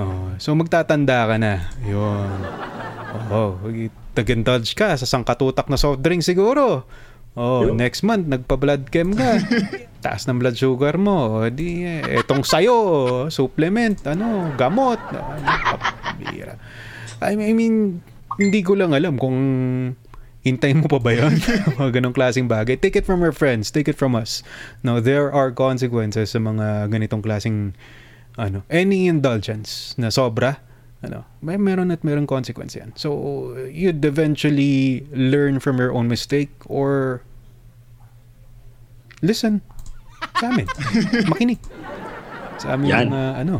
[0.00, 1.72] Oh, so, magtatanda ka na.
[1.88, 2.28] Yun.
[3.32, 3.56] Oo.
[4.14, 6.84] Nag-indulge ka sa sangkatutak na soft drink siguro.
[7.38, 7.78] Oh, Yun.
[7.78, 9.38] next month nagpa-blood chem ka.
[10.04, 11.44] Taas ng blood sugar mo.
[11.44, 12.76] O, di eh, etong sayo,
[13.30, 14.98] supplement, ano, gamot.
[15.12, 15.46] Ano.
[17.20, 17.76] I mean, I mean,
[18.40, 19.36] hindi ko lang alam kung
[20.40, 21.36] hintayin mo pa ba yun?
[21.78, 22.80] mga ganong klaseng bagay.
[22.80, 23.68] Take it from our friends.
[23.68, 24.40] Take it from us.
[24.80, 27.76] No, there are consequences sa mga ganitong klaseng
[28.40, 30.64] ano, any indulgence na sobra,
[31.00, 32.92] ano, may meron at meron consequence yan.
[32.96, 37.22] So, you'd eventually learn from your own mistake or
[39.24, 39.64] listen
[40.40, 40.68] sa amin.
[41.32, 41.60] Makinig.
[42.60, 43.08] Sa amin Yan.
[43.08, 43.54] mga, ano,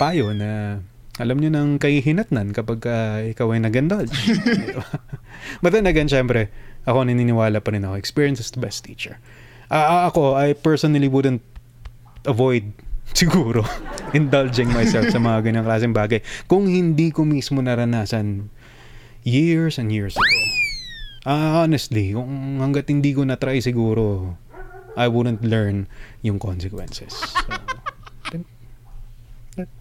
[0.00, 0.80] payo na
[1.18, 4.14] alam nyo ng kahihinatnan kapag ah, ikaw ay nag-indulge.
[5.62, 6.48] But then again, syempre,
[6.86, 9.18] ako naniniwala pa rin ako, experience is the best teacher.
[9.68, 11.42] Ah, ako, I personally wouldn't
[12.24, 12.72] avoid
[13.20, 13.64] siguro
[14.16, 18.48] indulging myself sa mga ganyang klaseng bagay kung hindi ko mismo naranasan
[19.24, 20.38] years and years ago.
[21.28, 24.36] Ah, honestly, kung hanggat hindi ko na-try siguro,
[24.96, 25.90] I wouldn't learn
[26.24, 27.12] yung consequences.
[28.32, 28.48] So,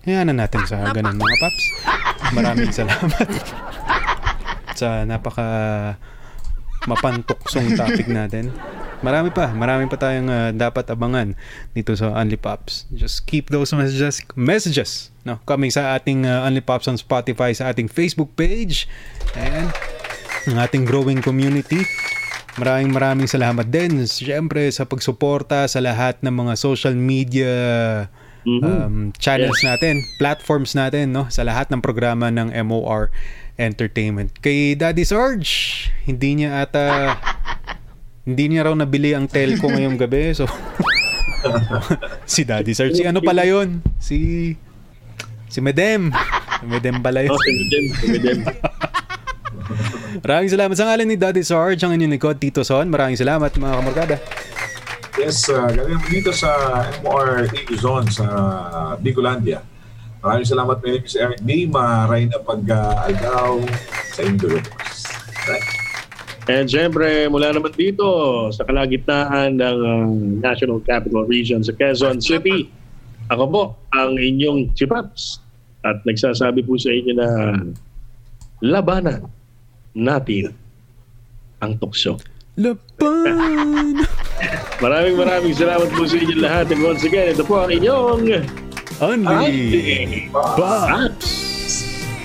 [0.09, 1.65] Hayaan na natin sa ganun mga paps.
[2.34, 3.30] Maraming salamat
[4.80, 5.47] sa napaka
[6.88, 8.55] mapantuksong topic natin.
[9.05, 11.38] Marami pa, marami pa tayong ah, dapat abangan
[11.77, 12.89] dito sa Only Pops.
[12.89, 17.69] Just keep those messages, messages no, coming sa ating ah, Only Pops on Spotify, sa
[17.69, 18.89] ating Facebook page,
[19.38, 19.69] and
[20.49, 21.85] ng ating growing community.
[22.57, 27.53] Maraming maraming salamat din, siyempre, sa pagsuporta sa lahat ng mga social media
[28.47, 31.29] um, channels natin, platforms natin, no?
[31.29, 33.13] Sa lahat ng programa ng MOR
[33.58, 34.30] Entertainment.
[34.38, 37.18] Kay Daddy Sarge, hindi niya ata
[38.24, 40.38] hindi niya raw nabili ang telco ngayong gabi.
[40.38, 40.45] So
[42.30, 43.82] si Daddy Sarge, si ano pala 'yon?
[43.97, 44.53] Si
[45.49, 46.14] si Medem.
[46.62, 47.34] Si Medem pala yun.
[47.34, 48.39] Oh, sumidem, sumidem.
[50.22, 52.88] Maraming salamat sa ngalan ni Daddy Sarge, ang inyong likod, Tito Son.
[52.89, 54.18] Maraming salamat mga kamorkada.
[55.18, 58.26] Yes, uh, galing dito sa MOR Zone sa
[59.01, 59.66] Bicolandia.
[60.22, 61.70] Maraming salamat, is Eric D.
[61.70, 63.61] Maray na pag-algaw
[64.18, 65.05] sa Indolopos.
[65.45, 65.65] Right?
[66.47, 68.07] And syempre, mula naman dito
[68.55, 70.07] sa kalagitnaan ng uh,
[70.39, 72.72] National Capital Region sa Quezon City,
[73.28, 73.61] ako po
[73.91, 75.43] ang inyong Chipaps
[75.84, 77.30] at nagsasabi po sa inyo na
[78.63, 79.28] labanan
[79.91, 80.55] natin
[81.59, 82.15] ang tukso.
[82.55, 84.01] Laban!
[84.84, 88.24] Maraming maraming salamat po sa inyo lahat and once again, ito po ang inyong
[88.97, 91.29] Only Pops!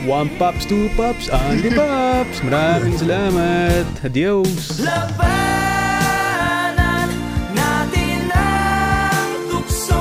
[0.09, 2.41] One Pops, two Pops, Only Pops!
[2.41, 3.85] Maraming salamat!
[4.01, 4.81] Adios!
[4.81, 5.13] Labanan
[7.53, 10.01] natin ang tukso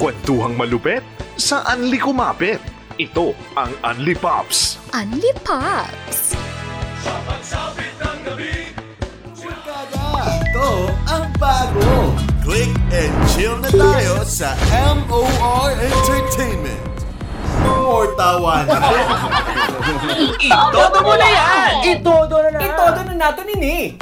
[0.00, 1.04] Kwentuhang malupet
[1.36, 2.64] sa Anli Kumapit.
[2.96, 4.80] Ito ang Anli Pops.
[4.96, 6.32] Unli Pops!
[10.40, 10.68] Ito
[11.04, 11.99] ang bago
[12.90, 14.58] and chill na tayo sa
[15.06, 16.82] MOR Entertainment.
[17.62, 18.82] More tawanan.
[20.42, 21.72] Itodo mo na yan!
[21.86, 22.60] Itodo na na.
[22.66, 23.94] Itodo na nato nini!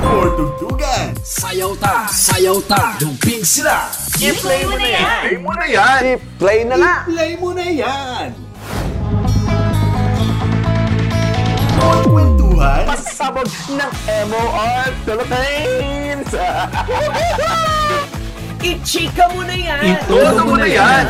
[0.00, 1.12] More tugtugan.
[1.20, 2.08] Sayaw ta!
[2.08, 2.96] Sayaw ta!
[2.96, 3.92] Dumping sila!
[4.20, 5.20] I-play mo na yan!
[5.20, 6.02] Play mo na yan!
[6.40, 6.92] Play na na.
[7.04, 8.28] Play mo na yan.
[11.76, 12.04] More
[12.54, 12.82] kwentuhan.
[12.86, 13.92] Pasabog ng
[14.30, 16.30] MOR Philippines.
[18.64, 19.82] I-chika mo na yan!
[20.08, 21.04] Itodo mo na yan!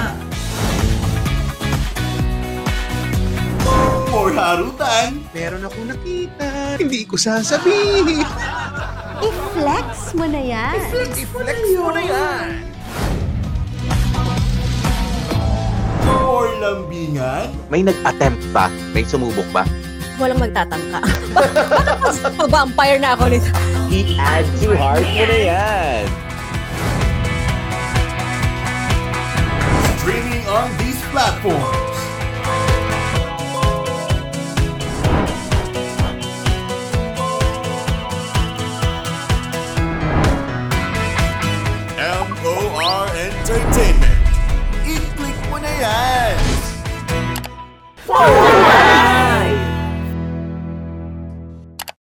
[4.11, 5.23] More harutan.
[5.31, 8.27] Meron akong nakita, hindi ko sasabihin.
[9.27, 10.75] I-flex mo na yan.
[11.15, 12.49] I-flex mo na yan!
[16.03, 17.55] More lambingan.
[17.71, 18.67] May nag-attempt ba?
[18.91, 19.63] May sumubok ba?
[20.19, 21.01] walang magtatangka.
[22.41, 23.51] Mag-vampire na ako nito.
[23.91, 26.05] I-add to heart ano mo na yan.
[29.99, 31.95] Streaming on these platforms.
[41.99, 43.05] M.O.R.
[43.17, 44.21] Entertainment.
[44.85, 46.37] I-click mo na yan!
[48.05, 49.04] Forward!